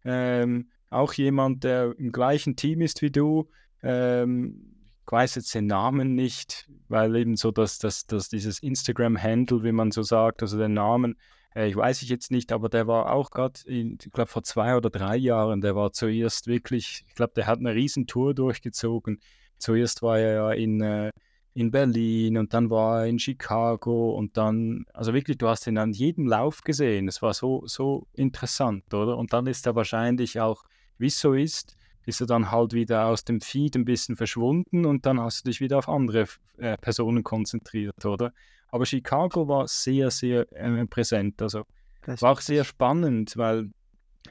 [0.03, 3.49] Ähm, auch jemand, der im gleichen Team ist wie du.
[3.81, 4.73] Ähm,
[5.05, 9.71] ich weiß jetzt den Namen nicht, weil eben so, dass, dass, dass dieses Instagram-Handle, wie
[9.71, 11.15] man so sagt, also den Namen,
[11.55, 14.75] äh, ich weiß ich jetzt nicht, aber der war auch gerade, ich glaube vor zwei
[14.75, 19.19] oder drei Jahren, der war zuerst wirklich, ich glaube, der hat eine riesen Tour durchgezogen.
[19.57, 21.11] Zuerst war er ja in, äh,
[21.53, 25.77] in Berlin und dann war er in Chicago und dann, also wirklich, du hast ihn
[25.77, 27.07] an jedem Lauf gesehen.
[27.07, 29.17] Es war so, so interessant, oder?
[29.17, 30.63] Und dann ist er wahrscheinlich auch,
[30.97, 34.85] wie es so ist, ist er dann halt wieder aus dem Feed ein bisschen verschwunden
[34.85, 36.25] und dann hast du dich wieder auf andere
[36.57, 38.33] äh, Personen konzentriert, oder?
[38.69, 41.41] Aber Chicago war sehr, sehr äh, präsent.
[41.41, 41.65] Also
[42.05, 43.69] das war auch sehr spannend, weil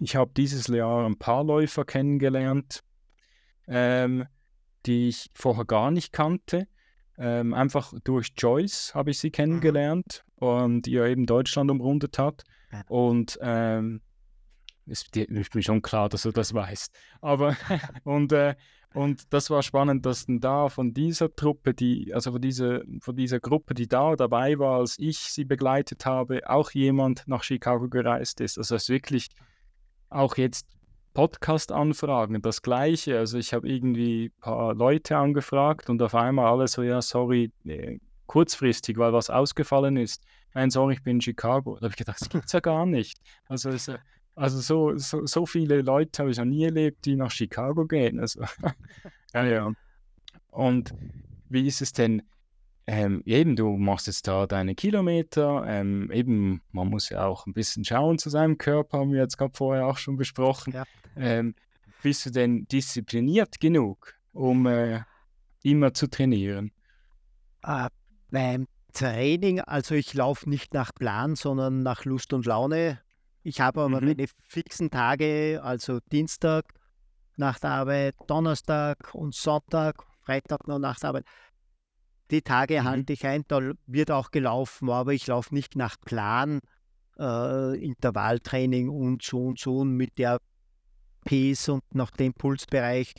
[0.01, 2.83] ich habe dieses Jahr ein paar Läufer kennengelernt,
[3.69, 4.27] ähm,
[4.85, 6.67] die ich vorher gar nicht kannte.
[7.25, 9.33] Ähm, einfach durch Joyce habe ich sie mhm.
[9.33, 10.49] kennengelernt mhm.
[10.49, 12.43] und die ja eben Deutschland umrundet hat.
[12.73, 12.83] Ja.
[12.89, 14.01] Und ähm,
[14.87, 16.93] ist, ist, mir schon klar, dass du das weißt.
[17.21, 17.57] Aber
[18.03, 18.57] und, äh,
[18.93, 23.15] und das war spannend, dass dann da von dieser Truppe, die, also von dieser, von
[23.15, 27.89] dieser Gruppe, die da dabei war, als ich sie begleitet habe, auch jemand nach Chicago
[27.89, 28.59] gereist ist.
[28.59, 29.29] Also es ist wirklich
[30.11, 30.67] auch jetzt
[31.15, 33.19] Podcast-Anfragen, das gleiche.
[33.19, 37.53] Also ich habe irgendwie ein paar Leute angefragt und auf einmal alle so, ja, sorry,
[37.65, 40.23] äh, kurzfristig, weil was ausgefallen ist.
[40.55, 41.75] Nein, sorry, ich bin in Chicago.
[41.75, 43.19] Da habe ich gedacht, das gibt es ja gar nicht.
[43.49, 43.91] Also, es,
[44.35, 48.21] also so, so, so viele Leute habe ich noch nie erlebt, die nach Chicago gehen.
[48.21, 48.43] Also,
[49.35, 49.73] ja, ja.
[50.51, 50.95] Und
[51.49, 52.23] wie ist es denn?
[52.87, 55.65] Ähm, eben, du machst jetzt da deine Kilometer.
[55.67, 59.39] Ähm, eben, man muss ja auch ein bisschen schauen zu seinem Körper, haben wir jetzt
[59.39, 60.73] gerade vorher auch schon besprochen.
[60.73, 60.85] Ja.
[61.17, 61.55] Ähm,
[62.03, 65.03] bist du denn diszipliniert genug, um äh,
[65.63, 66.73] immer zu trainieren?
[67.63, 67.89] Äh,
[68.31, 73.01] beim Training, also ich laufe nicht nach Plan, sondern nach Lust und Laune.
[73.45, 74.07] Ich habe aber Mhm.
[74.07, 76.65] meine fixen Tage, also Dienstag
[77.37, 81.25] nach der Arbeit, Donnerstag und Sonntag, Freitag noch nach der Arbeit.
[82.33, 82.85] Die Tage Mhm.
[82.85, 86.61] halte ich ein, da wird auch gelaufen, aber ich laufe nicht nach Plan,
[87.19, 90.41] äh, Intervalltraining und so und so und mit der
[91.27, 93.15] Pace und nach dem Pulsbereich.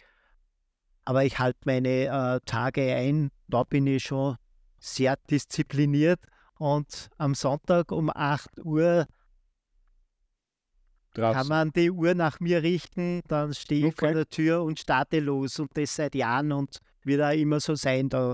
[1.05, 4.35] Aber ich halte meine äh, Tage ein, da bin ich schon
[4.79, 6.19] sehr diszipliniert
[6.57, 9.05] und am Sonntag um 8 Uhr
[11.13, 11.49] kann Draußen.
[11.49, 14.15] man die Uhr nach mir richten, dann stehe ich vor Okay.
[14.15, 18.09] der Tür und starte los und das seit Jahren und wird auch immer so sein.
[18.09, 18.33] Da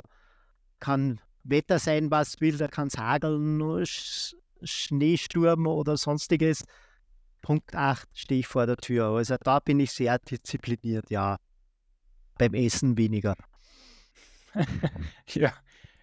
[0.80, 6.66] kann Wetter sein, was will, da kann es hageln, Sch Schneesturm oder sonstiges.
[7.42, 9.06] Punkt 8 stehe ich vor der Tür.
[9.06, 11.38] Also da bin ich sehr diszipliniert, ja.
[12.38, 13.36] Beim Essen weniger.
[15.30, 15.54] Ja,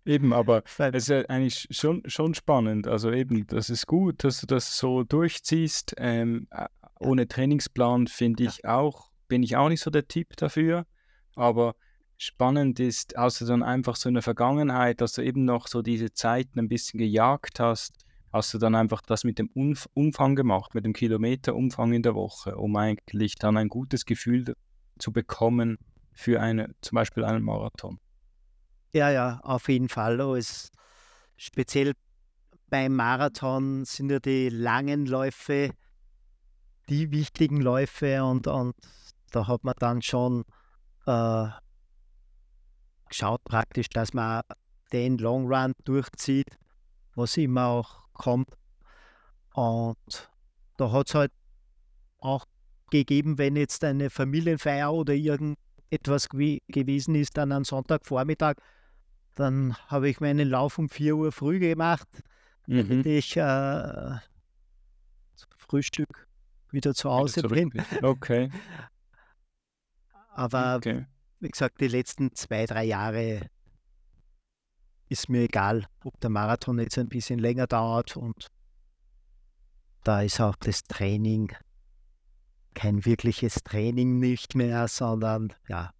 [0.05, 2.87] eben, aber es ist ja eigentlich schon, schon spannend.
[2.87, 5.95] Also eben, das ist gut, dass du das so durchziehst.
[5.99, 6.67] Ähm, äh,
[7.01, 8.51] ohne Trainingsplan finde Ja.
[8.51, 10.87] ich auch, bin ich auch nicht so der Typ dafür.
[11.35, 11.75] Aber
[12.19, 16.13] spannend ist, außer dann einfach so in der Vergangenheit, dass du eben noch so diese
[16.13, 17.95] Zeiten ein bisschen gejagt hast,
[18.33, 22.15] hast du dann einfach das mit dem Umf Umfang gemacht, mit dem Kilometerumfang in der
[22.15, 24.57] Woche, um eigentlich dann ein gutes Gefühl
[24.99, 25.79] zu bekommen
[26.13, 27.99] für eine, zum Beispiel einen Marathon.
[28.93, 30.19] ja, ja, auf jeden Fall.
[30.37, 30.71] Es,
[31.37, 31.93] speziell
[32.71, 35.71] beim Marathon sind ja die langen Läufe
[36.89, 38.75] die wichtigen Läufe und, und
[39.33, 40.45] da hat man dann schon
[41.07, 41.49] äh,
[43.09, 44.42] geschaut praktisch, dass man
[44.92, 46.59] den Long Run durchzieht,
[47.14, 48.51] was immer auch kommt.
[49.55, 50.31] Und
[50.77, 51.33] da hat es halt
[52.19, 52.45] auch
[52.90, 58.55] gegeben, wenn jetzt eine Familienfeier oder irgendetwas gew gewesen ist, dann am Sonntagvormittag,
[59.35, 62.09] dann habe ich meinen Lauf um 4 Uhr früh gemacht,
[62.66, 62.77] Mhm.
[62.88, 64.19] damit ich äh,
[65.37, 66.29] zum Frühstück
[66.71, 67.85] wieder zu Wieder Hause zurück bin.
[68.03, 68.51] Okay,
[70.35, 71.07] Aber okay.
[71.40, 73.49] Wie gesagt, die letzten zwei, drei Jahre
[75.09, 78.49] ist mir egal, ob der Marathon jetzt ein bisschen länger dauert und
[80.03, 81.53] da ist auch das Training
[82.75, 85.90] kein wirkliches Training nicht mehr, sondern ja,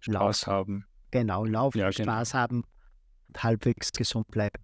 [0.00, 0.86] Spaß haben.
[1.10, 2.12] genau, Laufen, Ja, genau.
[2.12, 2.64] Spaß haben
[3.28, 4.62] und halbwegs gesund bleiben.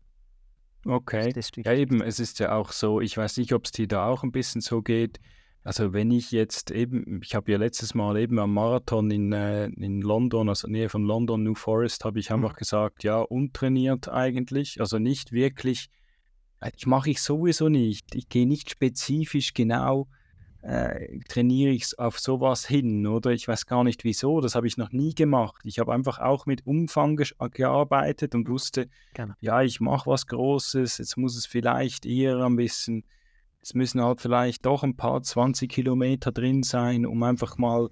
[0.86, 1.32] Okay.
[1.64, 4.22] Ja, eben, es ist ja auch so, ich weiß nicht, ob es dir da auch
[4.22, 5.20] ein bisschen so geht.
[5.66, 9.66] Also wenn ich jetzt eben, ich habe ja letztes Mal eben am Marathon in, äh,
[9.66, 12.58] in London, also Nähe von London, New Forest, habe ich einfach Mhm.
[12.58, 15.88] gesagt, ja, untrainiert eigentlich, also nicht wirklich,
[16.60, 18.14] äh, ich mache ich sowieso nicht.
[18.14, 20.06] Ich gehe nicht spezifisch genau,
[20.62, 23.32] äh, trainiere ich auf sowas hin, oder?
[23.32, 25.62] Ich weiß gar nicht wieso, das habe ich noch nie gemacht.
[25.64, 29.34] Ich habe einfach auch mit Umfang gesch- gearbeitet und wusste, Genau.
[29.40, 33.02] ja, ich mache was Großes, jetzt muss es vielleicht eher ein bisschen,
[33.66, 37.90] es müssen halt vielleicht doch ein paar 20 Kilometer drin sein, um einfach mal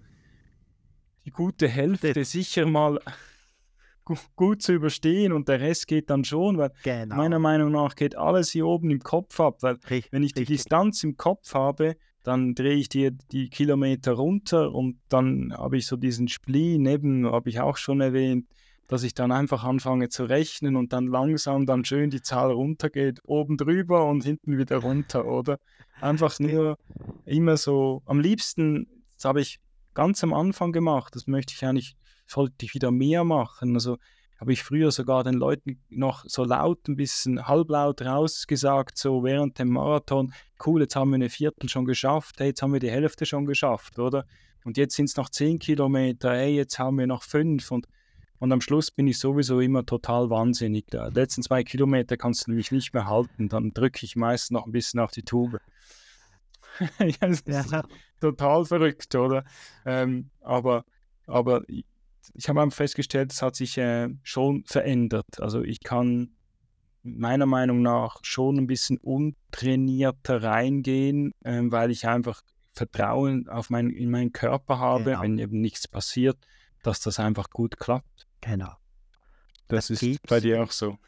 [1.24, 3.00] die gute Hälfte sicher mal
[4.04, 7.16] gu gut zu überstehen und der Rest geht dann schon, weil Genau.
[7.16, 10.40] meiner Meinung nach geht alles hier oben im Kopf ab, weil Ri- wenn ich die
[10.42, 10.58] richtig.
[10.58, 15.86] Distanz im Kopf habe, dann drehe ich die, die Kilometer runter und dann habe ich
[15.86, 18.46] so diesen Spleen, eben habe ich auch schon erwähnt,
[18.88, 23.20] dass ich dann einfach anfange zu rechnen und dann langsam dann schön die Zahl runtergeht,
[23.24, 25.58] oben drüber und hinten wieder runter, oder?
[26.00, 26.78] Einfach nur
[27.24, 29.60] immer so, am liebsten, das habe ich
[29.94, 33.96] ganz am Anfang gemacht, das möchte ich eigentlich, sollte ich wieder mehr machen, also
[34.40, 39.58] habe ich früher sogar den Leuten noch so laut, ein bisschen halblaut rausgesagt, so während
[39.58, 40.34] dem Marathon,
[40.66, 43.46] cool, jetzt haben wir eine Viertel schon geschafft, hey, jetzt haben wir die Hälfte schon
[43.46, 44.26] geschafft, oder?
[44.64, 47.86] Und jetzt sind es noch zehn Kilometer, hey, jetzt haben wir noch fünf und,
[48.38, 50.86] und am Schluss bin ich sowieso immer total wahnsinnig.
[50.88, 54.66] Die letzten zwei Kilometer kannst du mich nicht mehr halten, dann drücke ich meist noch
[54.66, 55.60] ein bisschen auf die Tube.
[56.98, 57.82] ja, das ist Ja.
[58.20, 59.44] total verrückt, oder?
[59.86, 60.84] Ähm, aber,
[61.26, 61.84] aber ich,
[62.34, 65.40] ich habe einfach festgestellt, es hat sich äh, schon verändert.
[65.40, 66.30] Also ich kann
[67.02, 72.42] meiner Meinung nach schon ein bisschen untrainierter reingehen, ähm, weil ich einfach
[72.72, 75.22] Vertrauen auf mein, in meinen Körper habe, Genau.
[75.22, 76.38] wenn eben nichts passiert,
[76.84, 78.26] dass das einfach gut klappt.
[78.40, 78.72] Genau.
[79.68, 80.98] Das Da ist bei dir auch so.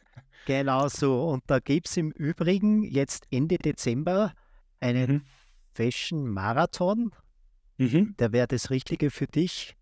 [0.47, 1.29] Genau so.
[1.29, 4.33] Und da gibt es im Übrigen jetzt Ende Dezember
[4.81, 5.23] einen Mhm.
[5.75, 7.13] Fashion Marathon.
[7.77, 8.15] Mhm.
[8.19, 9.77] Der wäre das Richtige für dich.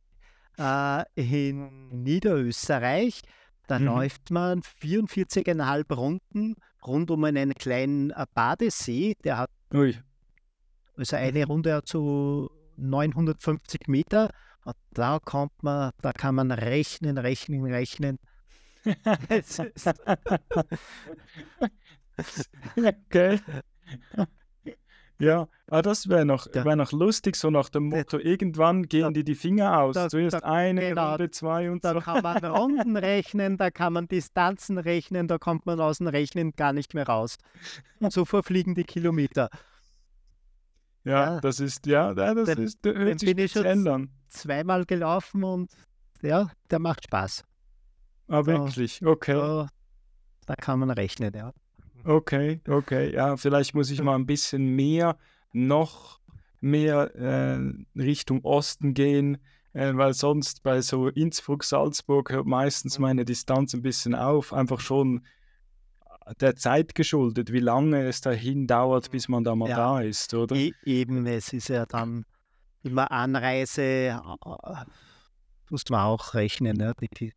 [0.59, 3.23] Äh, in Niederösterreich.
[3.67, 3.85] Da Mhm.
[3.87, 6.55] läuft man 44,5 Runden
[6.87, 9.15] rund um einen kleinen äh, Badesee.
[9.25, 9.97] Der hat Ui.
[10.97, 14.31] also eine Runde hat so 950 Meter.
[14.65, 18.19] Und da kommt man, da kann man rechnen, rechnen, rechnen.
[22.77, 23.41] Okay.
[25.21, 28.83] Ja, ah, das wäre noch, Da- wär noch lustig, so nach dem Da- Motto, irgendwann
[28.89, 29.95] gehen da- die die Finger aus.
[29.95, 32.01] da- Zuerst da- eine genau, Runde, zwei und Da so.
[32.01, 36.51] kann man Runden rechnen, da kann man Distanzen rechnen, da kommt man aus dem Rechnen
[36.57, 37.37] gar nicht mehr raus.
[38.11, 39.51] So verfliegen die Kilometer.
[41.05, 41.41] Ja, ja.
[41.41, 44.11] das ist, ja, das Dann- ist, der sich bin ich schon an.
[44.29, 45.71] Zweimal gelaufen und
[46.23, 47.45] ja, der macht Spaß.
[48.29, 49.35] Ah, wirklich, okay.
[49.35, 49.69] Da,
[50.47, 51.53] da kann man rechnen, ja.
[52.05, 53.13] Okay, okay.
[53.15, 55.17] Ja, vielleicht muss ich mal ein bisschen mehr,
[55.53, 56.21] noch
[56.61, 57.61] mehr äh,
[58.01, 59.39] Richtung Osten gehen,
[59.75, 64.53] äh, weil sonst bei so Innsbruck, Salzburg hört meistens meine Distanz ein bisschen auf.
[64.55, 65.25] Einfach schon
[66.41, 69.77] der Zeit geschuldet, wie lange es dahin dauert, bis man da mal Ja.
[69.77, 70.57] da ist, oder?
[70.57, 72.25] E eben, es ist ja dann
[72.83, 74.15] immer Anreise, äh,
[75.71, 76.95] muss man auch rechnen, ne?
[77.19, 77.33] die,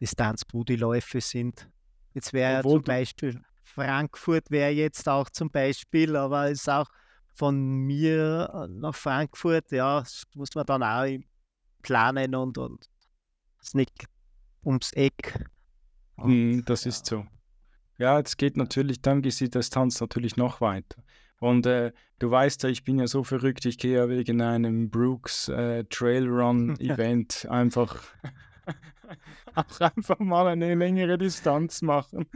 [0.00, 1.68] Distanz, wo die Läufe sind.
[2.14, 6.88] Jetzt wäre ja zum Beispiel Frankfurt wäre jetzt auch zum Beispiel, aber ist auch
[7.34, 11.06] von mir äh, nach Frankfurt, ja, das muss man dann auch
[11.80, 12.86] planen und, und
[13.60, 14.04] ist nicht
[14.64, 15.46] ums Eck.
[16.16, 17.24] Und, Mm, das ist so.
[17.98, 21.02] Ja, es geht natürlich, dann geht die Distanz natürlich noch weiter.
[21.38, 24.90] Und äh, du weißt ja, ich bin ja so verrückt, ich gehe ja wegen einem
[24.90, 28.02] Brooks äh, Trail Run Event einfach,
[29.54, 32.26] auch einfach mal eine längere Distanz machen.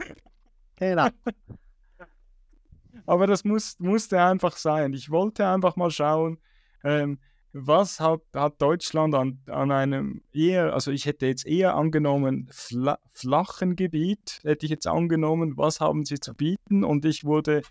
[0.75, 1.07] Genau.
[3.05, 4.91] Aber das muss, musste einfach sein.
[4.91, 6.37] Ich wollte einfach mal schauen,
[6.83, 7.19] ähm,
[7.59, 12.99] was hat, hat Deutschland an, an einem eher, also ich hätte jetzt eher angenommen, fla
[13.09, 17.63] flachen Gebiet, hätte ich jetzt angenommen, was haben sie zu bieten und ich wurde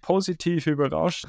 [0.00, 1.26] positiv überrascht,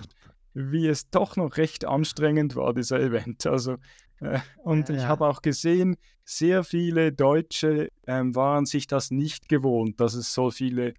[0.54, 3.46] wie es doch noch recht anstrengend war, dieser Event.
[3.46, 3.76] Also,
[4.22, 5.08] äh, und Ja, ich ja.
[5.10, 10.52] habe auch gesehen, sehr viele Deutsche ähm, waren sich das nicht gewohnt, dass es so
[10.52, 10.94] viele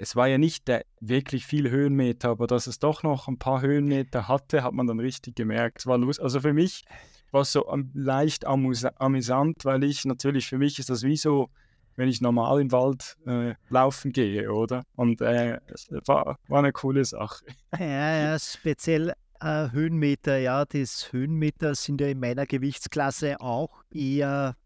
[0.00, 3.60] es war ja nicht der, wirklich viel Höhenmeter, aber dass es doch noch ein paar
[3.60, 5.80] Höhenmeter hatte, hat man dann richtig gemerkt.
[5.80, 6.84] Es war lust also für mich
[7.32, 11.50] war es so leicht amüsant, weil ich natürlich, für mich ist das wie so,
[11.96, 14.84] wenn ich normal im Wald äh, laufen gehe, oder?
[14.96, 17.44] Und äh, es war, war eine coole Sache.
[17.78, 24.56] Ja, ja, speziell äh, Höhenmeter, ja, das Höhenmeter sind ja in meiner Gewichtsklasse auch eher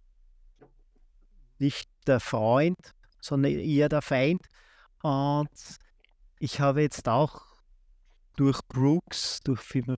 [1.59, 2.79] nicht der Freund,
[3.21, 4.43] sondern eher der Feind.
[5.05, 5.51] Und
[6.39, 7.43] ich habe jetzt auch
[8.37, 9.97] durch Brooks, durch Firma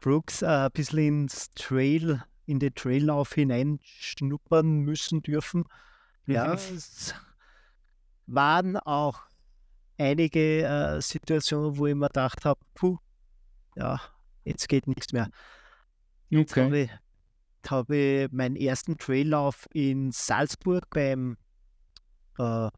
[0.00, 5.64] Brooks äh, ein bisschen ins Trail, in den Traillauf hineinschnuppern müssen dürfen.
[6.26, 6.76] Ja, Mhm.
[6.76, 7.14] es
[8.26, 9.20] waren auch
[9.98, 12.96] einige äh, Situationen, wo ich mir gedacht habe, puh,
[13.76, 14.00] ja,
[14.44, 15.28] jetzt geht nichts mehr.
[16.30, 16.64] Jetzt Okay.
[16.64, 16.90] habe ich,
[17.70, 21.36] habe ich meinen ersten Traillauf in Salzburg beim
[22.38, 22.70] äh,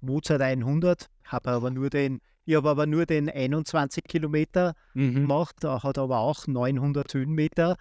[0.00, 5.14] Mozart 100, habe aber nur den, ich habe aber nur den 21 Kilometer Mhm.
[5.14, 7.76] gemacht, da hat aber auch 900 Höhenmeter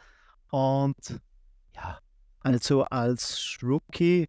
[0.51, 1.19] und
[1.75, 1.99] ja,
[2.41, 4.27] also als Rookie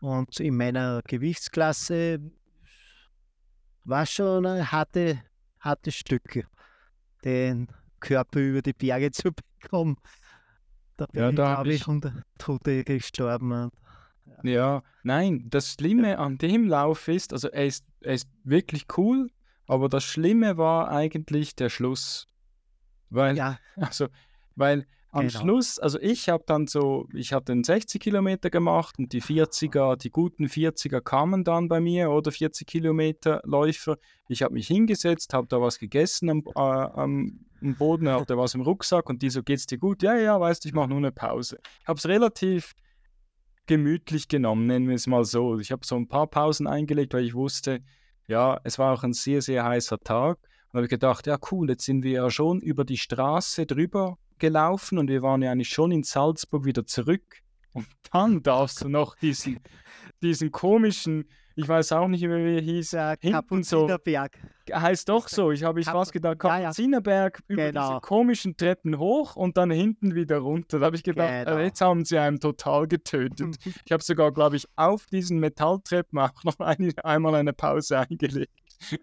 [0.00, 2.20] und in meiner Gewichtsklasse
[3.84, 5.22] war schon ein harte,
[5.60, 6.44] harte Stücke,
[7.24, 7.68] den
[8.00, 9.96] Körper über die Berge zu bekommen.
[10.96, 13.52] Da bin Ja, ich, da ich, ich- unter Tote gestorben.
[13.52, 13.72] und
[14.42, 19.30] Ja, nein, das Schlimme an dem Lauf ist, also er ist, er ist wirklich cool,
[19.66, 22.26] aber das Schlimme war eigentlich der Schluss.
[23.10, 24.08] Weil Ja, Also,
[24.54, 25.40] weil am Genau.
[25.40, 29.96] Schluss, also ich habe dann so, ich habe den 60 Kilometer gemacht und die 40er,
[29.96, 33.96] die guten 40er kamen dann bei mir oder 40 Kilometer Läufer.
[34.28, 38.54] Ich habe mich hingesetzt, habe da was gegessen am, äh, am, am Boden, hatte was
[38.54, 40.02] im Rucksack und die so, geht's dir gut?
[40.02, 41.58] Ja, ja, weißt du, ich mache nur eine Pause.
[41.80, 42.74] Ich habe es relativ
[43.66, 45.58] gemütlich genommen, nennen wir es mal so.
[45.58, 47.80] Ich habe so ein paar Pausen eingelegt, weil ich wusste,
[48.26, 50.38] ja, es war auch ein sehr, sehr heißer Tag.
[50.72, 54.98] Und habe gedacht, ja cool, jetzt sind wir ja schon über die Straße drüber gelaufen
[54.98, 57.42] und wir waren ja eigentlich schon in Salzburg wieder zurück.
[57.72, 59.60] Und dann darfst du noch diesen,
[60.22, 64.38] diesen komischen, ich weiß auch nicht wie er hieß, der hinten so, Kapuzinerberg.
[64.72, 66.62] heißt doch so, ich habe ich Kapu- fast gedacht, Ja, ja.
[66.64, 67.88] Kapuzinerberg über Genau.
[67.88, 70.78] diese komischen Treppen hoch und dann hinten wieder runter.
[70.78, 71.58] Da habe ich gedacht, äh, Genau.
[71.58, 73.56] jetzt haben sie einen total getötet.
[73.86, 78.52] Ich habe sogar, glaube ich, auf diesen Metalltreppen auch noch eine, einmal eine Pause eingelegt.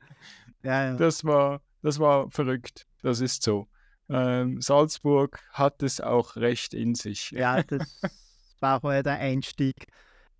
[0.65, 0.95] Ja, ja.
[0.95, 2.85] Das war, das war verrückt.
[3.01, 3.67] Das ist so.
[4.09, 7.31] Ähm, Salzburg hat es auch recht in sich.
[7.31, 7.99] Ja, das
[8.61, 9.87] war halt der Einstieg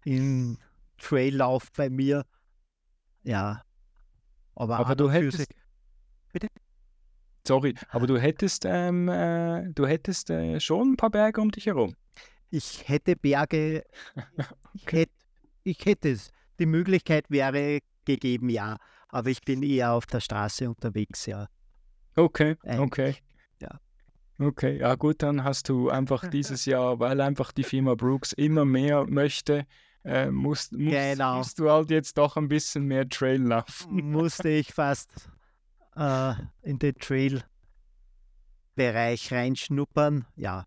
[0.06, 0.58] in
[0.98, 2.26] Traillauf bei mir.
[3.24, 3.64] Ja.
[4.56, 5.48] Aber, Aber du hättest- sich-
[7.46, 11.66] Sorry, aber du hättest, ähm, äh, du hättest äh, schon ein paar Berge um dich
[11.66, 11.94] herum.
[12.52, 13.84] ich hätte Berge,
[14.74, 15.12] ich hätte,
[15.64, 16.30] ich hätte es.
[16.60, 18.78] Die Möglichkeit wäre gegeben, ja.
[19.10, 21.48] Aber ich bin eher auf der Straße unterwegs, ja.
[22.16, 23.16] Okay, Eigentlich, okay.
[23.60, 23.80] ja.
[24.40, 28.64] Okay, ja gut, dann hast du einfach dieses Jahr, weil einfach die Firma Brooks immer
[28.66, 29.66] mehr möchte,
[30.04, 31.38] äh, musst, musst, Genau.
[31.38, 34.12] musst du halt jetzt doch ein bisschen mehr Trail laufen.
[34.12, 35.30] musste ich fast
[35.96, 40.26] äh, in den Trail-Bereich reinschnuppern.
[40.36, 40.66] Ja,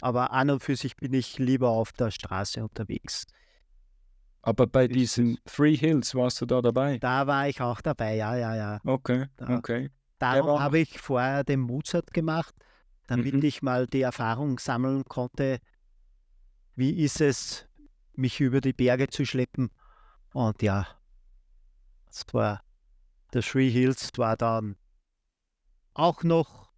[0.00, 3.26] aber an und für sich bin ich lieber auf der Straße unterwegs.
[4.42, 6.98] Aber bei Ist diesen Three Hills warst du da dabei?
[6.98, 8.80] Da war ich auch dabei, ja, ja, ja.
[8.84, 9.90] Okay, Da- okay.
[10.18, 12.54] Darum habe ich vorher den Mozart gemacht,
[13.06, 13.42] damit Mhm.
[13.42, 15.60] ich mal die Erfahrung sammeln konnte,
[16.74, 17.66] wie ist es,
[18.20, 19.70] mich über die Berge zu schleppen.
[20.32, 20.86] Und ja,
[22.08, 22.62] es war
[23.32, 24.76] der Three Hills war dann
[25.94, 26.70] auch noch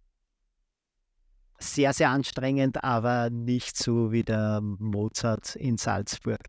[1.59, 6.41] sehr, sehr anstrengend, aber nicht so wie der Mozart in Salzburg.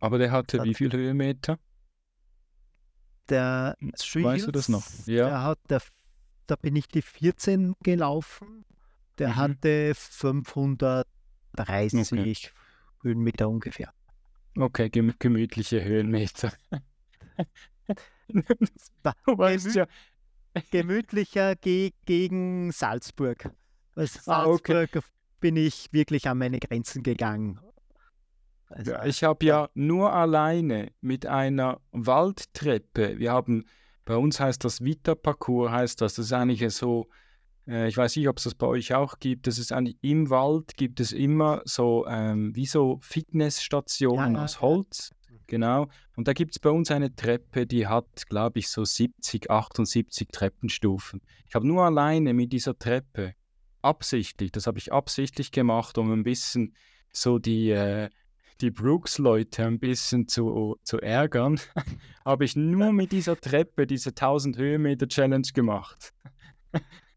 [0.00, 1.58] Aber der hatte wie viel Höhenmeter?
[3.28, 4.86] Der Hm, Three weißt du das noch?
[4.86, 5.28] Hills, Ja.
[5.28, 5.82] Der hat, der,
[6.46, 8.64] da bin ich die 14 gelaufen.
[9.18, 9.36] Der Mhm.
[9.36, 12.52] hatte 530
[13.02, 13.92] Höhenmeter ungefähr.
[14.58, 16.52] Okay, gem gemütliche Höhenmeter.
[19.26, 19.86] Weißt ja,
[20.70, 23.50] Gemütlicher ge gegen Salzburg.
[23.94, 24.72] Weil Ah, okay.
[24.72, 25.04] Salzburg
[25.40, 27.60] bin ich wirklich an meine Grenzen gegangen.
[28.68, 33.64] Also, Ja, ich habe ja nur alleine mit einer Waldtreppe, wir haben,
[34.04, 37.08] bei uns heißt das Vita-Parcours, heißt das, das ist eigentlich so,
[37.68, 40.76] ich weiß nicht, ob es das bei euch auch gibt, das ist eigentlich im Wald
[40.76, 44.62] gibt es immer so, ähm, wie so Fitnessstationen Ja, aus.
[44.62, 45.10] Holz,
[45.46, 49.50] genau, und da gibt es bei uns eine Treppe, die hat, glaube ich, so 70,
[49.50, 51.20] 78 Treppenstufen.
[51.46, 53.34] Ich habe nur alleine mit dieser Treppe,
[53.82, 56.74] absichtlich, das habe ich absichtlich gemacht, um ein bisschen
[57.12, 58.08] so die, äh,
[58.62, 61.60] die Brooks-Leute ein bisschen zu, zu ärgern,
[62.24, 66.14] habe ich nur mit dieser Treppe diese 1000 Höhenmeter Challenge gemacht.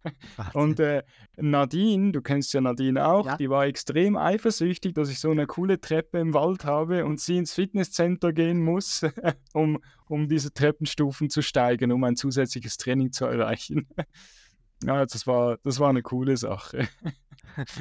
[0.54, 1.04] Und äh,
[1.38, 3.38] Nadine, du kennst ja Nadine auch, Ja.
[3.38, 7.38] die war extrem eifersüchtig, dass ich so eine coole Treppe im Wald habe und sie
[7.38, 9.04] ins Fitnesscenter gehen muss,
[9.54, 13.88] um, um diese Treppenstufen zu steigen, um ein zusätzliches Training zu erreichen.
[14.84, 16.88] ja, das war, das war eine coole Sache.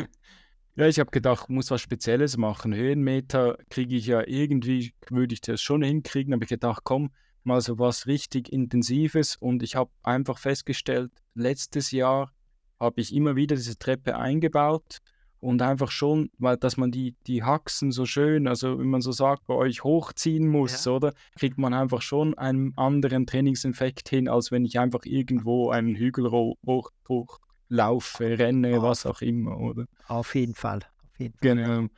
[0.77, 2.73] Ja, ich habe gedacht, muss was Spezielles machen.
[2.73, 6.33] Höhenmeter kriege ich ja irgendwie, würde ich das schon hinkriegen.
[6.33, 7.11] habe ich gedacht, komm,
[7.45, 9.37] mal so was richtig Intensives.
[9.37, 12.33] Und ich habe einfach festgestellt, letztes Jahr
[12.79, 14.99] habe ich immer wieder diese Treppe eingebaut
[15.41, 19.13] und einfach schon, weil dass man die, die Haxen so schön, also wie man so
[19.13, 20.93] sagt, bei euch hochziehen muss, Ja.
[20.93, 21.15] oder?
[21.39, 26.31] Kriegt man einfach schon einen anderen Trainingseffekt hin, als wenn ich einfach irgendwo einen Hügel
[26.31, 27.39] hoch, hoch
[27.69, 29.87] laufe, renne, Auf- was auch immer, oder?
[30.09, 30.81] Auf jeden Fall.
[31.13, 31.55] Auf jeden Fall.
[31.57, 31.89] Genau.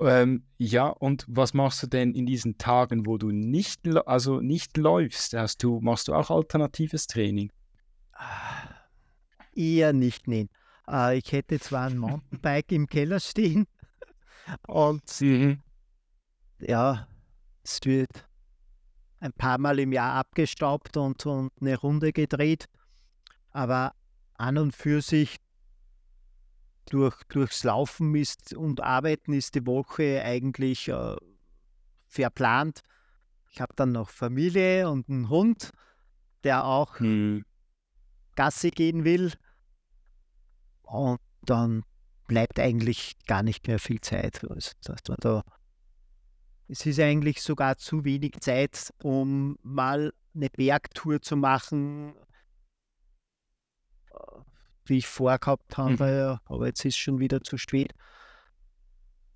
[0.00, 4.76] Ähm, ja, und was machst du denn in diesen Tagen, wo du nicht, also nicht
[4.76, 5.34] läufst?
[5.34, 7.52] Hast du, machst du auch alternatives Training?
[8.12, 8.70] Ah,
[9.54, 10.48] Eher nicht, nein.
[10.88, 13.66] Äh, ich hätte zwar ein Mountainbike im Keller stehen
[14.66, 15.02] und
[16.60, 17.06] ja,
[17.62, 18.28] es wird
[19.18, 22.66] ein paar Mal im Jahr abgestaubt und, und eine Runde gedreht,
[23.50, 23.94] aber
[24.34, 25.36] an und für sich
[26.90, 31.16] durch, durchs Laufen ist und Arbeiten ist die Woche eigentlich äh,
[32.06, 32.82] verplant.
[33.50, 35.70] Ich habe dann noch Familie und einen Hund,
[36.44, 37.44] der auch Hm.
[38.36, 39.32] Gassi gehen will.
[40.82, 41.84] Und dann
[42.26, 44.44] bleibt eigentlich gar nicht mehr viel Zeit.
[44.48, 45.42] Also,
[46.68, 52.14] es ist eigentlich sogar zu wenig Zeit, um mal eine Bergtour zu machen,
[54.12, 54.40] äh,
[54.90, 57.94] wie ich vorgehabt habe, aber jetzt ist schon wieder zu spät.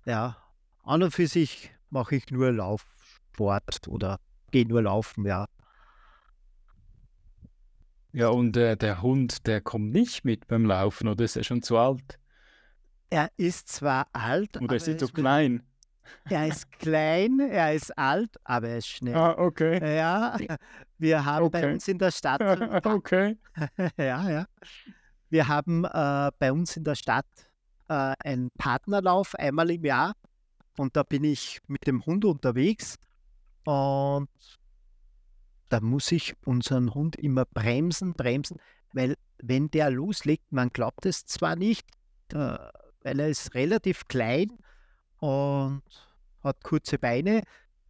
[0.05, 0.37] Ja,
[0.83, 4.19] an und für sich mache ich nur Laufsport oder
[4.51, 5.47] gehe nur laufen, ja.
[8.11, 11.61] Ja, und äh, der Hund, der kommt nicht mit beim Laufen, oder ist er schon
[11.61, 12.19] zu alt?
[13.09, 15.63] Er ist zwar alt, Oder aber ist er zu ist, klein?
[16.29, 19.15] er ist klein, er ist alt, aber er ist schnell.
[19.15, 19.95] Ah, okay.
[19.97, 20.37] Ja,
[20.97, 21.73] wir haben bei Okay.
[21.73, 22.41] uns in der Stadt,
[22.85, 23.37] okay.
[23.97, 24.45] ja, ja,
[25.35, 27.25] wir haben äh, bei uns in der Stadt
[27.89, 30.15] äh, einen Partnerlauf einmal im Jahr
[30.77, 32.95] und da bin ich mit dem Hund unterwegs
[33.65, 34.29] und
[35.67, 38.59] da muss ich unseren Hund immer bremsen, bremsen,
[38.93, 41.85] weil wenn der loslegt, man glaubt es zwar nicht,
[42.31, 42.57] äh,
[43.03, 44.57] weil er ist relativ klein
[45.17, 45.81] und
[46.43, 47.43] hat kurze Beine,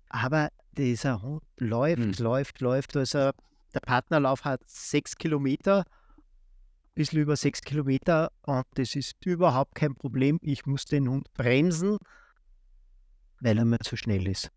[0.10, 2.26] aber dieser Hund läuft, Hm.
[2.26, 2.98] läuft, läuft.
[2.98, 3.30] Also
[3.76, 5.86] der Partnerlauf hat sechs Kilometer,
[6.96, 10.40] bisschen über sechs Kilometer und das ist überhaupt kein Problem.
[10.42, 11.98] Ich muss den Hund bremsen,
[13.42, 14.50] weil er mir zu schnell ist.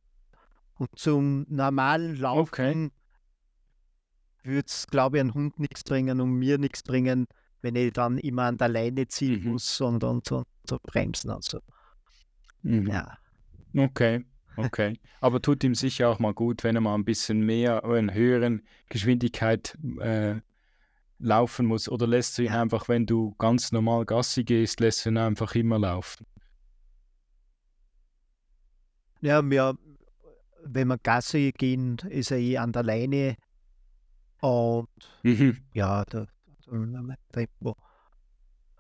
[0.75, 2.93] Und zum normalen Laufen
[4.45, 7.27] würde es, glaube ich, einem Hund nichts bringen und mir nichts bringen,
[7.61, 9.51] wenn ich dann immer an der Leine ziehen Mhm.
[9.53, 11.59] muss und, und, und so bremsen und so.
[12.63, 12.87] Mhm.
[12.87, 13.19] Ja,
[13.77, 14.25] Okay,
[14.57, 14.99] okay.
[15.21, 18.15] Aber tut ihm sicher auch mal gut, wenn er mal ein bisschen mehr, oder in
[18.15, 20.37] höheren Geschwindigkeit äh,
[21.19, 21.89] laufen muss.
[21.89, 25.55] Oder lässt du ihn einfach, wenn du ganz normal Gassi gehst, lässt du ihn einfach
[25.55, 26.27] immer laufen.
[29.21, 29.77] ja mir,
[30.65, 33.37] wenn wir Gassi gehen, ist er eh an der Leine
[34.41, 34.89] und
[35.23, 35.59] Mhm.
[35.75, 36.27] ja, da,
[37.33, 37.77] Tempo.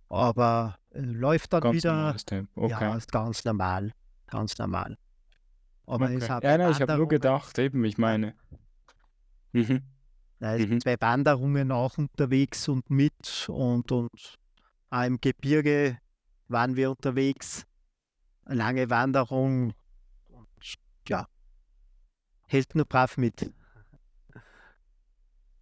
[0.08, 2.68] Aber äh, läuft dann Ganz wieder, Tempo.
[2.68, 2.96] ja, Okay.
[2.96, 3.92] ist ganz normal,
[4.26, 4.96] ganz normal.
[5.86, 6.32] Aber es okay.
[6.32, 8.34] hat Ja, nein, ich habe nur gedacht, eben, ich meine.
[9.52, 9.82] Mhm.
[10.40, 10.80] Da ist Mhm.
[10.80, 14.38] zwei Wanderungen auch unterwegs und mit und, und
[14.90, 15.98] auch im Gebirge
[16.48, 17.66] waren wir unterwegs.
[18.44, 19.74] Eine lange Wanderung
[20.28, 20.48] und
[21.08, 21.26] ja,
[22.46, 23.52] hält nur brav mit.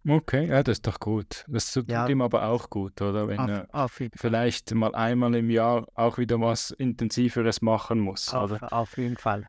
[0.07, 1.43] Okay, ja, das ist doch gut.
[1.49, 2.07] Das tut Ja.
[2.07, 3.27] ihm aber auch gut, oder?
[3.27, 7.99] Wenn er Auf, auf, jeden- vielleicht mal einmal im Jahr auch wieder was Intensiveres machen
[7.99, 8.63] muss, oder?
[8.63, 9.47] auf, auf jeden Fall.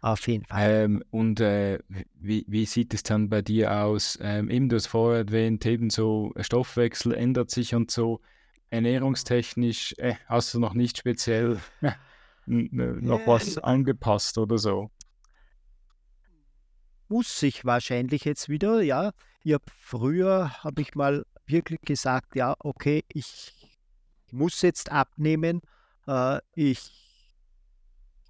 [0.00, 0.84] Auf jeden Fall.
[0.84, 1.80] Ähm, und äh,
[2.14, 4.18] wie, wie sieht es dann bei dir aus?
[4.22, 8.20] Ähm, eben, du hast vorher erwähnt, eben so Stoffwechsel ändert sich und so.
[8.70, 11.58] Ernährungstechnisch äh, hast du noch nicht speziell
[12.46, 14.90] noch was angepasst oder so.
[17.08, 19.12] Muss ich wahrscheinlich jetzt wieder, ja.
[19.42, 23.52] Ich hab, früher habe ich mal wirklich gesagt, ja, okay, ich
[24.30, 25.62] muss jetzt abnehmen.
[26.06, 27.07] Äh, ich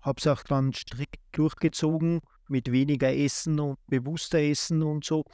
[0.09, 5.25] habe es auch dann strikt durchgezogen mit weniger Essen und bewusster Essen und so.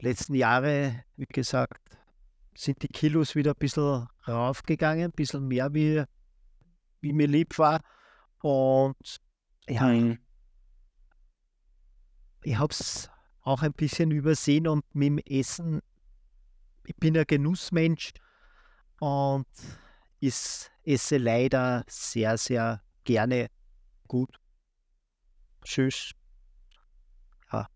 [0.00, 1.80] Letzten Jahre, wie gesagt,
[2.54, 6.04] sind die Kilos wieder ein bisschen raufgegangen, ein bisschen mehr, wie,
[7.00, 7.80] wie mir lieb war.
[8.40, 8.96] Und
[9.68, 10.18] ja, Mhm.
[12.42, 13.10] ich habe es
[13.42, 15.80] auch ein bisschen übersehen und mit dem Essen,
[16.86, 18.12] ich bin ein Genussmensch
[19.00, 19.46] und
[20.20, 20.34] ich
[20.84, 23.48] esse leider sehr, sehr gerne
[24.08, 24.38] gut.
[25.64, 26.12] Tschüss.
[27.52, 27.68] Ja.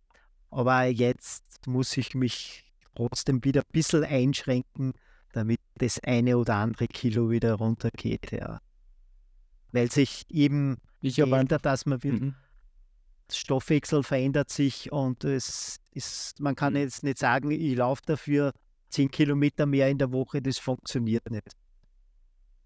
[0.50, 2.64] Aber jetzt muss ich mich
[2.94, 4.92] trotzdem wieder ein bisschen einschränken,
[5.32, 8.32] damit das eine oder andere Kilo wieder runtergeht.
[8.32, 8.60] Ja.
[9.72, 11.40] Weil sich eben Ich habe einfach.
[11.40, 12.34] ändert, dass man wird, Mhm.
[13.30, 16.78] Stoffwechsel verändert sich und es ist, man kann Mhm.
[16.80, 18.52] jetzt nicht sagen, ich laufe dafür
[18.88, 21.52] 10 Kilometer mehr in der Woche, das funktioniert nicht.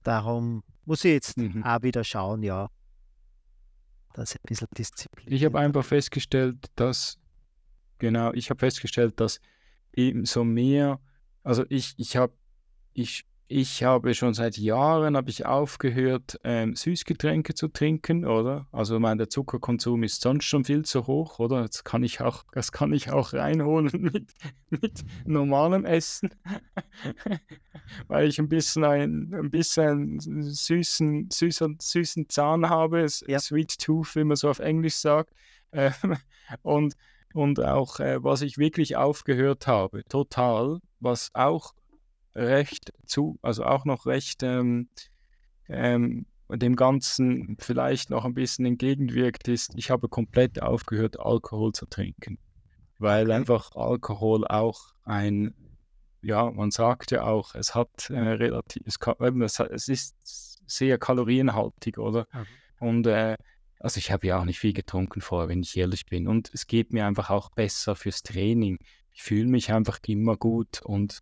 [0.05, 1.65] Darum muss ich jetzt Mhm.
[1.65, 2.69] auch wieder schauen, ja,
[4.15, 5.33] dass ich ein bisschen Disziplin.
[5.33, 7.19] Ich habe einfach festgestellt, dass,
[7.99, 9.41] genau, ich habe festgestellt, dass
[9.93, 11.01] eben so mehr,
[11.43, 12.33] also ich, ich habe,
[12.93, 18.67] ich, ich habe schon seit Jahren habe ich aufgehört, ähm, Süßgetränke zu trinken, oder?
[18.73, 21.63] Also mein der Zuckerkonsum ist sonst schon viel zu hoch, oder?
[21.63, 24.33] Das kann ich auch, das kann ich auch reinholen mit,
[24.71, 26.31] mit normalem Essen,
[28.09, 33.39] weil ich ein bisschen ein, ein bisschen süßen, süßen, süßen Zahn habe, Ja.
[33.39, 35.35] Sweet Tooth, wie man so auf Englisch sagt.
[35.73, 35.93] Ähm,
[36.63, 36.95] und,
[37.35, 41.75] und auch, äh, was ich wirklich aufgehört habe, total, was auch
[42.35, 44.89] recht zu, also auch noch recht ähm,
[45.69, 51.87] ähm, dem Ganzen vielleicht noch ein bisschen entgegenwirkt, ist, ich habe komplett aufgehört, Alkohol zu
[51.87, 52.39] trinken.
[52.99, 55.55] Weil einfach Alkohol auch ein,
[56.21, 61.99] ja, man sagt ja auch, es hat äh, relativ, es, kann, es ist sehr kalorienhaltig,
[61.99, 62.27] oder?
[62.33, 62.47] Mhm.
[62.87, 63.37] Und äh,
[63.81, 66.29] also ich habe ja auch nicht viel getrunken vorher, wenn ich ehrlich bin.
[66.29, 68.79] Und es geht mir einfach auch besser fürs Training.
[69.13, 71.21] Ich fühle mich einfach immer gut und,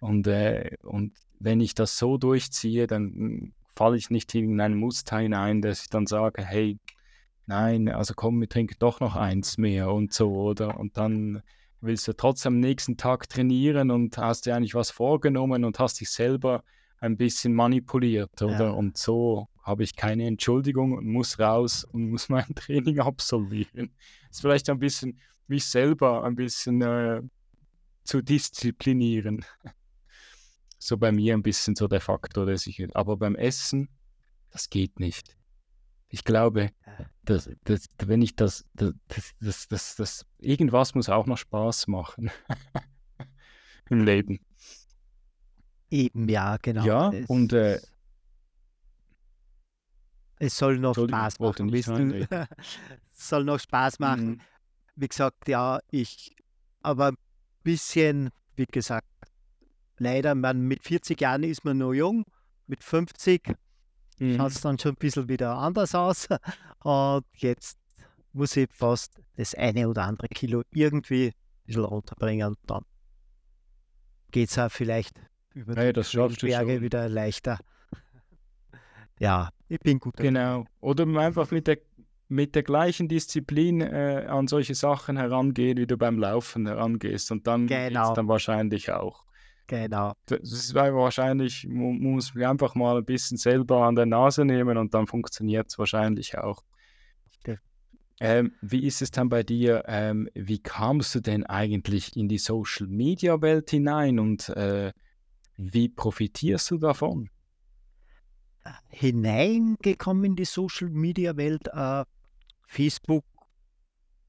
[0.00, 4.74] und, äh, und wenn ich das so durchziehe, dann mm, falle ich nicht in irgendein
[4.74, 6.78] Muster hinein, dass ich dann sage, hey,
[7.46, 10.78] nein, also komm, wir trinken doch noch eins mehr und so, oder?
[10.78, 11.42] Und dann
[11.80, 16.00] willst du trotzdem am nächsten Tag trainieren und hast dir eigentlich was vorgenommen und hast
[16.00, 16.64] dich selber
[16.98, 18.66] ein bisschen manipuliert, oder?
[18.66, 18.70] Ja.
[18.70, 23.90] Und so habe ich keine Entschuldigung und muss raus und muss mein Training absolvieren.
[24.30, 27.22] Ist vielleicht ein bisschen mich selber ein bisschen äh,
[28.04, 29.44] zu disziplinieren.
[30.86, 33.88] So bei mir ein bisschen so der Faktor, dass ich, aber beim Essen,
[34.50, 35.36] das geht nicht.
[36.10, 36.70] Ich glaube,
[37.24, 38.94] dass, dass, wenn ich das, das,
[39.40, 42.30] das, das, das, irgendwas muss auch noch Spaß machen
[43.90, 44.38] im Leben.
[45.90, 46.84] Eben, ja, genau.
[46.84, 47.80] Ja, Es- und, äh,
[50.38, 51.66] es soll noch Spaß machen.
[51.66, 52.28] nicht du?
[53.10, 54.28] soll noch Spaß machen.
[54.28, 54.40] Mhm.
[54.94, 56.36] Wie gesagt, ja, ich,
[56.82, 57.16] aber ein
[57.64, 59.08] bisschen, wie gesagt,
[59.98, 62.24] leider, man, mit 40 Jahren ist man noch jung,
[62.66, 63.54] mit 50
[64.18, 64.36] Mhm.
[64.38, 66.26] schaut es dann schon ein bisschen wieder anders aus.
[66.82, 67.78] Und jetzt
[68.32, 71.32] muss ich fast das eine oder andere Kilo irgendwie
[71.66, 72.82] bisschen runterbringen und dann
[74.30, 75.20] geht es auch vielleicht
[75.52, 77.58] über Hey, die das schaffst du Berge wieder leichter.
[79.18, 80.16] Ja, ich bin gut.
[80.18, 80.66] Genau.
[80.80, 81.78] Oder einfach mit der,
[82.28, 87.30] mit der gleichen Disziplin äh, an solche Sachen herangehen, wie du beim Laufen herangehst.
[87.32, 88.12] Und dann Genau.
[88.12, 89.24] dann wahrscheinlich auch.
[89.66, 90.12] Genau.
[90.26, 94.78] Das ist wahrscheinlich, mu- muss man einfach mal ein bisschen selber an der Nase nehmen
[94.78, 96.62] und dann funktioniert es wahrscheinlich auch.
[98.18, 99.84] Ähm, wie ist es dann bei dir?
[99.86, 104.92] Ähm, wie kamst du denn eigentlich in die Social Media Welt hinein und äh,
[105.58, 107.28] wie profitierst du davon?
[108.88, 111.68] Hineingekommen in die Social Media Welt.
[111.68, 112.04] Äh,
[112.66, 113.24] Facebook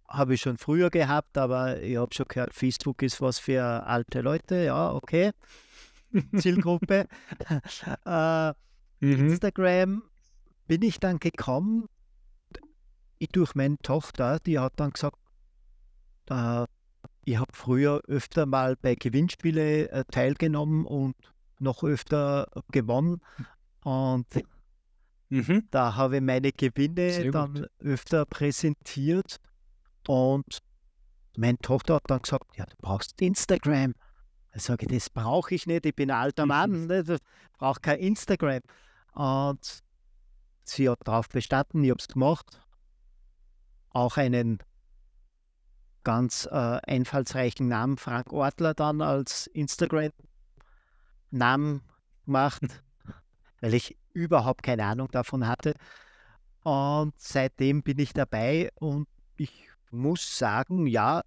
[0.10, 4.22] habe ich schon früher gehabt, aber ich habe schon gehört, Facebook ist was für alte
[4.22, 4.64] Leute.
[4.64, 5.32] Ja, okay.
[6.36, 7.08] Zielgruppe.
[8.06, 8.54] äh,
[9.00, 9.30] Mhm.
[9.30, 10.04] Instagram
[10.68, 11.88] bin ich dann gekommen,
[13.20, 15.18] ich durch meine Tochter, die hat dann gesagt,
[16.30, 16.66] äh,
[17.26, 21.16] ich habe früher öfter mal bei Gewinnspiele äh, teilgenommen und
[21.60, 23.22] noch öfter gewonnen.
[23.84, 24.28] Und
[25.30, 25.68] Mhm.
[25.72, 29.38] da habe ich meine Gewinne dann öfter präsentiert.
[30.08, 30.62] Und
[31.38, 33.94] meine Tochter hat dann gesagt, ja, du brauchst Instagram.
[34.54, 37.20] Da sage ich, das brauche ich nicht, ich bin ein alter Mann, ne, ich
[37.58, 38.62] brauche kein Instagram.
[39.14, 39.84] Und
[40.64, 42.60] sie hat darauf bestanden, ich habe es gemacht.
[43.90, 44.60] Auch einen
[46.04, 51.82] ganz äh, einfallsreichen Namen, Frank Ortler, dann als Instagram-Namen
[52.26, 52.62] gemacht,
[53.62, 55.74] weil ich überhaupt keine Ahnung davon hatte.
[56.64, 61.22] Und seitdem bin ich dabei und ich muss sagen, ja,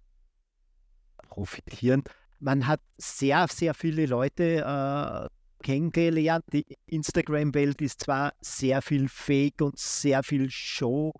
[1.29, 2.03] profitieren.
[2.39, 5.29] Man hat sehr, sehr viele Leute äh,
[5.63, 6.43] kennengelernt.
[6.51, 11.13] Die Instagram-Welt ist zwar sehr viel Fake und sehr viel Show,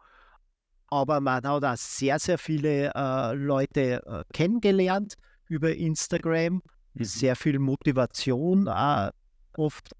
[0.87, 5.15] aber man hat auch sehr, sehr viele äh, Leute äh, kennengelernt
[5.47, 6.61] über Instagram.
[6.93, 7.03] Mhm.
[7.03, 9.11] Sehr viel Motivation, äh,
[9.55, 9.95] oft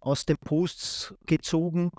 [0.00, 1.90] aus den Posts gezogen.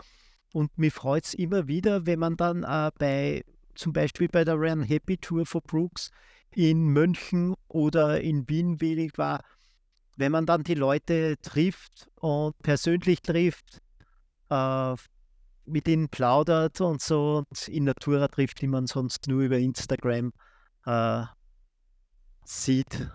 [0.54, 3.44] Und mich freut es immer wieder, wenn man dann äh, bei,
[3.76, 6.12] zum Beispiel bei der Run Happy Tour for Brooks
[6.52, 9.44] in München oder in Wien, wie ich war,
[10.18, 13.82] wenn man dann die Leute trifft und persönlich trifft,
[14.50, 14.96] äh,
[15.66, 20.34] mit ihnen plaudert und so und in Natura trifft, die man sonst nur über Instagram
[20.86, 21.24] äh,
[22.44, 23.10] sieht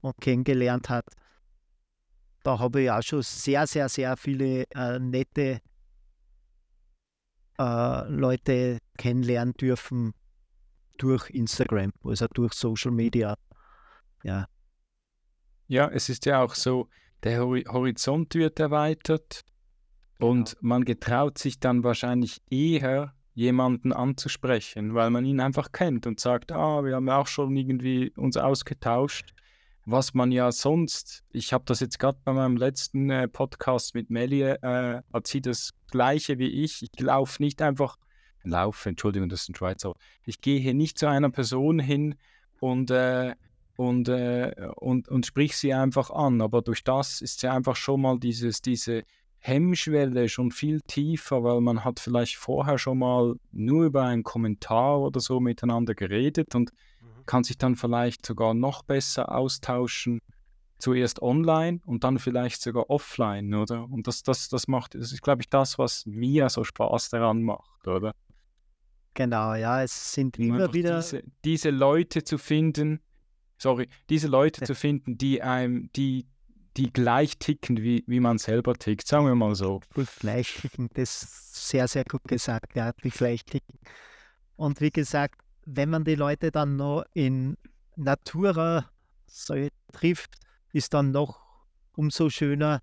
[0.00, 1.06] und kennengelernt hat.
[2.42, 5.60] Da habe ich auch schon sehr, sehr, sehr viele äh, nette
[7.58, 10.14] äh, Leute kennenlernen dürfen
[10.98, 13.36] durch Instagram, also durch Social Media.
[14.22, 14.46] Ja,
[15.66, 16.88] Ja, es ist ja auch so,
[17.22, 19.42] der Hori- Horizont wird erweitert
[20.18, 26.20] und man getraut sich dann wahrscheinlich eher, jemanden anzusprechen, weil man ihn einfach kennt und
[26.20, 29.34] sagt, ah, wir haben auch schon irgendwie uns ausgetauscht,
[29.86, 34.08] was man ja sonst, ich habe das jetzt gerade bei meinem letzten äh, Podcast mit
[34.08, 37.96] Melly, äh, hat sie das gleiche wie ich, ich laufe nicht einfach,
[38.42, 42.16] laufe, Entschuldigung, das ist ein Schweizer, ich gehe hier nicht zu einer Person hin
[42.60, 43.34] und äh,
[43.76, 46.40] und, äh, und, und sprich sie einfach an.
[46.40, 49.02] Aber durch das ist ja einfach schon mal dieses, diese
[49.40, 55.00] Hemmschwelle schon viel tiefer, weil man hat vielleicht vorher schon mal nur über einen Kommentar
[55.00, 56.70] oder so miteinander geredet und
[57.26, 60.20] kann sich dann vielleicht sogar noch besser austauschen.
[60.84, 63.84] Zuerst online und dann vielleicht sogar offline, oder?
[63.90, 67.42] Und das, das, das macht, das ist, glaube ich, das, was mir so Spaß daran
[67.42, 68.14] macht, oder?
[69.14, 70.96] genau, ja, es sind Um immer wieder.
[70.96, 73.00] diese, diese Leute zu finden,
[73.56, 74.66] sorry, diese Leute Ja.
[74.66, 76.26] zu finden, die einem, die,
[76.76, 79.80] die gleich ticken, wie, wie man selber tickt, sagen wir mal so.
[79.94, 83.78] Gut, gleichticken, das ist sehr, sehr gut gesagt, ja, die gleichticken.
[84.56, 87.56] Und wie gesagt, wenn man die Leute dann noch in
[87.96, 88.90] Natura
[89.26, 89.54] so
[89.92, 90.34] trifft,
[90.74, 91.40] ist dann noch
[91.96, 92.80] umso schöner.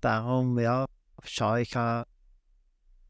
[0.00, 0.86] Darum, ja,
[1.22, 2.04] schaue ich auch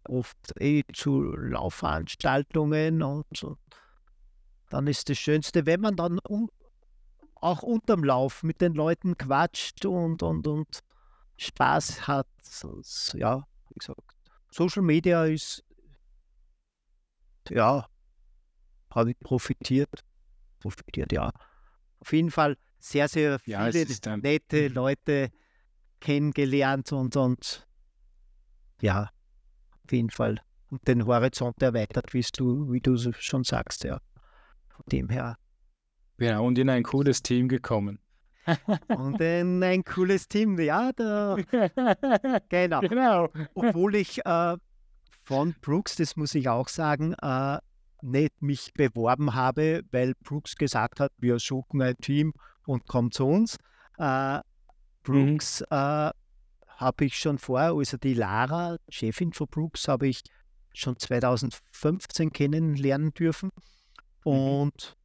[0.05, 3.59] oft eh zu Laufveranstaltungen und, und
[4.69, 6.51] dann ist das Schönste, wenn man dann um,
[7.37, 10.81] auch unterm Lauf mit den Leuten quatscht und, und, und
[11.39, 12.29] Spaß hat.
[12.43, 14.03] So, so, ja, wie gesagt,
[14.51, 15.65] Social Media ist,
[17.49, 17.87] ja,
[18.91, 20.05] habe ich profitiert.
[20.61, 21.33] Profitiert, ja.
[22.01, 25.31] Auf jeden Fall sehr, sehr Ja, viele ein- nette Leute
[26.01, 27.67] kennengelernt und, und
[28.81, 29.11] ja,
[29.85, 34.01] auf jeden Fall und den Horizont erweitert, wie du, wie du schon sagst, ja.
[34.69, 35.37] Von dem her.
[36.17, 37.99] Genau, und in ein cooles Team gekommen.
[38.89, 41.37] Und in ein cooles Team, ja, da,
[42.49, 42.81] genau.
[42.81, 43.29] genau.
[43.55, 44.57] Obwohl ich äh,
[45.25, 47.59] von Brooks, das muss ich auch sagen, äh,
[48.03, 52.33] nicht mich beworben habe, weil Brooks gesagt hat, wir suchen ein Team
[52.67, 53.57] und kommt zu uns.
[53.99, 54.43] Äh, mhm.
[55.03, 55.67] Brooks mhm.
[55.71, 56.11] äh,
[56.67, 60.23] habe ich schon vorher, also die Lara, Chefin von Brooks, habe ich
[60.73, 63.51] schon 2015 kennenlernen dürfen.
[64.25, 64.33] Mhm.
[64.33, 64.97] Und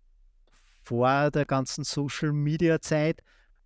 [0.83, 3.21] vor der ganzen Social Media Zeit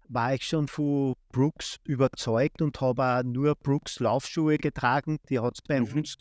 [0.08, 5.20] war ich schon von Brooks überzeugt und habe auch nur Brooks Laufschuhe getragen.
[5.30, 5.98] Die hat es bei mhm.
[5.98, 6.16] uns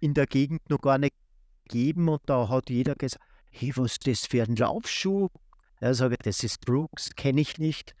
[0.00, 1.14] in der Gegend noch gar nicht
[1.68, 5.28] gegeben und da hat jeder gesagt, hey, was ist das für ein Laufschuh?
[5.80, 7.94] Ja, sage ich, das ist Brooks, kenne ich nicht.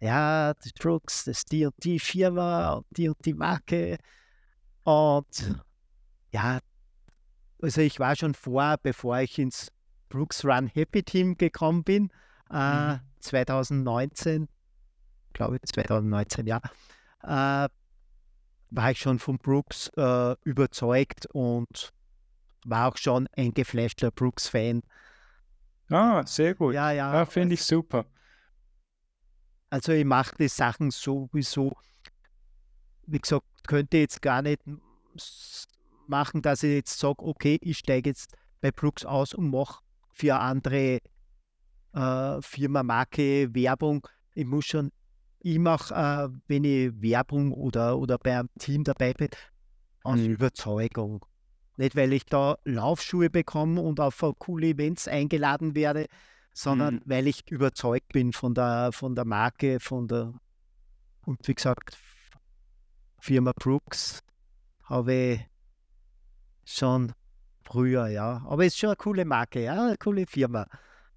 [0.00, 3.98] Ja, das ist Brooks, das ist die und die Firma und die und die Marke.
[4.84, 5.60] Und
[6.30, 6.60] ja,
[7.60, 9.72] also ich war schon vor, bevor ich ins
[10.08, 12.10] Brooks Run Happy Team gekommen bin,
[12.50, 13.00] äh, mhm.
[13.20, 14.48] 2019,
[15.32, 16.60] glaube ich, 2019, ja,
[17.22, 17.68] äh,
[18.70, 21.92] war ich schon von Brooks äh, überzeugt und
[22.64, 24.82] war auch schon ein geflashter Brooks-Fan.
[25.90, 26.74] Ah, sehr gut.
[26.74, 27.12] Ja, ja.
[27.14, 28.06] ja Finde ich super.
[29.70, 31.76] Also ich mache die Sachen sowieso,
[33.06, 34.62] wie gesagt, könnte jetzt gar nicht
[36.06, 39.82] machen, dass ich jetzt sage, okay, ich steige jetzt bei Brooks aus und mache
[40.12, 41.00] für andere
[41.92, 44.06] äh, Firma, Marke, Werbung.
[44.34, 44.92] Ich muss schon,
[45.40, 49.28] ich mache, äh, wenn ich Werbung oder, oder bei einem Team dabei bin,
[50.04, 50.30] aus mhm.
[50.30, 51.24] Überzeugung.
[51.76, 56.06] Nicht, weil ich da Laufschuhe bekomme und auf coole Events eingeladen werde,
[56.52, 57.02] sondern mhm.
[57.04, 60.32] weil ich überzeugt bin von der, von der Marke, von der,
[61.26, 61.98] und wie gesagt,
[63.20, 64.20] Firma Brooks
[64.84, 65.40] habe ich
[66.64, 67.12] schon
[67.62, 68.42] früher, ja.
[68.48, 70.66] Aber es ist schon eine coole Marke, ja, eine coole Firma.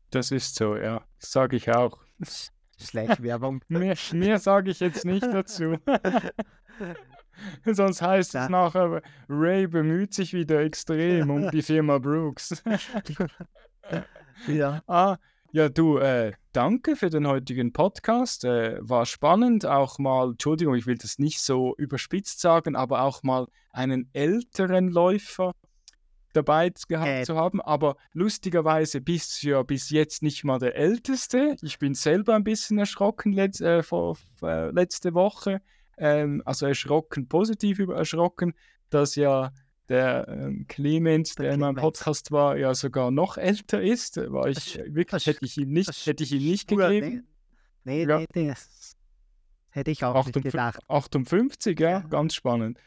[0.09, 1.03] Das ist so, ja.
[1.19, 1.99] Sage ich auch.
[2.79, 3.61] Schleichwerbung.
[3.67, 5.77] mehr mehr sage ich jetzt nicht dazu.
[7.65, 12.63] Sonst heißt es nachher, Ray bemüht sich wieder extrem um die Firma Brooks.
[14.47, 14.81] ja.
[14.87, 15.17] Ah,
[15.51, 18.45] ja, du, äh, danke für den heutigen Podcast.
[18.45, 23.23] Äh, war spannend, auch mal, Entschuldigung, ich will das nicht so überspitzt sagen, aber auch
[23.23, 25.53] mal einen älteren Läufer
[26.33, 27.23] dabei gehabt äh.
[27.23, 27.61] zu haben.
[27.61, 31.55] Aber lustigerweise bist du ja bis jetzt nicht mal der Älteste.
[31.61, 35.61] Ich bin selber ein bisschen erschrocken letz, äh, vor, äh, letzte Woche.
[35.99, 38.53] Ähm, also erschrocken, positiv über erschrocken,
[38.89, 39.51] dass ja
[39.89, 44.17] der ähm, Clemens, der, der in meinem Podcast war, ja sogar noch älter ist.
[44.17, 47.27] War ich das, wirklich, das, hätte ich ihm nicht, hätte ich ihm nicht gegeben.
[47.83, 48.25] Nee, nee, ja.
[48.33, 48.95] nee, das
[49.69, 50.79] hätte ich auch 58, nicht gedacht.
[50.87, 52.79] 58, ja, ja, ganz spannend.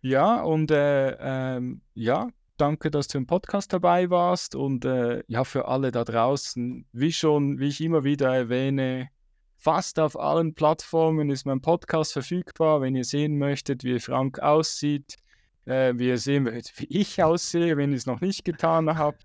[0.00, 5.44] Ja, und äh, ähm, ja, danke, dass du im Podcast dabei warst und äh, ja,
[5.44, 9.10] für alle da draußen, wie schon, wie ich immer wieder erwähne,
[9.58, 15.16] fast auf allen Plattformen ist mein Podcast verfügbar, wenn ihr sehen möchtet, wie Frank aussieht,
[15.64, 19.24] äh, wie ihr sehen wollt, wie ich aussehe, wenn ihr es noch nicht getan habt,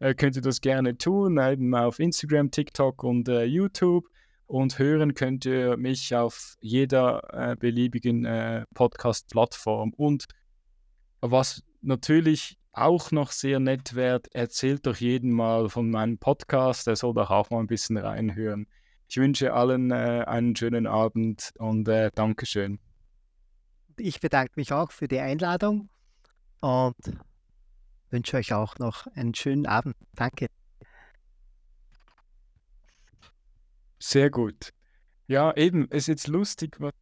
[0.00, 4.08] äh, könnt ihr das gerne tun, eben auf Instagram, TikTok und äh, YouTube.
[4.46, 9.94] Und hören könnt ihr mich auf jeder äh, beliebigen äh, Podcast-Plattform.
[9.96, 10.26] Und
[11.22, 16.86] was natürlich auch noch sehr nett wäre, erzählt doch jeden mal von meinem Podcast.
[16.86, 18.66] Er soll doch auch mal ein bisschen reinhören.
[19.12, 22.78] Ich wünsche allen äh, einen schönen Abend und äh, Dankeschön
[23.96, 25.88] ich bedanke mich auch für die Einladung
[26.60, 26.96] und
[28.10, 29.96] wünsche euch auch noch einen schönen Abend.
[30.14, 30.46] Danke.
[33.98, 34.70] Sehr gut.
[35.26, 36.90] Ja, eben, es ist jetzt lustig, was